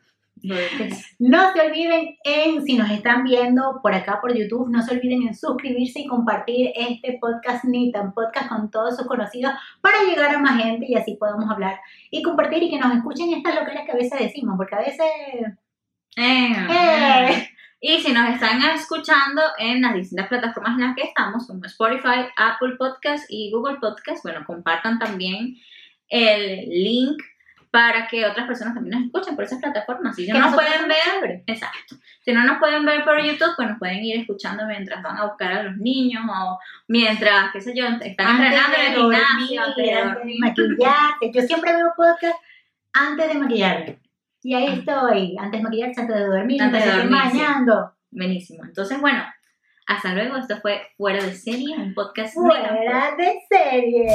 [1.20, 5.28] No se olviden en, si nos están viendo por acá por YouTube, no se olviden
[5.28, 10.40] en suscribirse y compartir este podcast Nitan Podcast con todos sus conocidos para llegar a
[10.40, 11.80] más gente y así podamos hablar
[12.12, 15.06] y compartir y que nos escuchen estas locuras que a veces decimos, porque a veces...
[16.16, 17.50] Eh, ¡Eh!
[17.82, 22.28] Y si nos están escuchando en las distintas plataformas en las que estamos, como Spotify,
[22.36, 25.56] Apple Podcast y Google Podcast, bueno, compartan también
[26.10, 27.22] el link
[27.72, 30.16] para que otras personas también nos escuchen por esas plataformas.
[30.16, 31.96] Si que no nos pueden ver, exacto.
[32.26, 35.26] Si no nos pueden ver por YouTube, pues nos pueden ir escuchando mientras van a
[35.26, 36.58] buscar a los niños o
[36.88, 39.92] mientras, qué sé yo, están Antes entrenando en de el gimnasio, antes de
[40.32, 41.32] de maquillarse.
[41.34, 42.38] Yo siempre veo podcast
[42.94, 44.00] antes de maquillarme.
[44.42, 44.74] Y ahí Ah.
[44.74, 47.38] estoy, antes de maquillarse, antes de dormir, Antes de de dormir, sí.
[47.40, 47.94] bañando.
[48.12, 48.64] Buenísimo.
[48.64, 49.24] Entonces, bueno,
[49.86, 50.38] hasta luego.
[50.38, 52.34] Esto fue Fuera de Serie, un podcast.
[52.34, 54.08] Fuera de serie.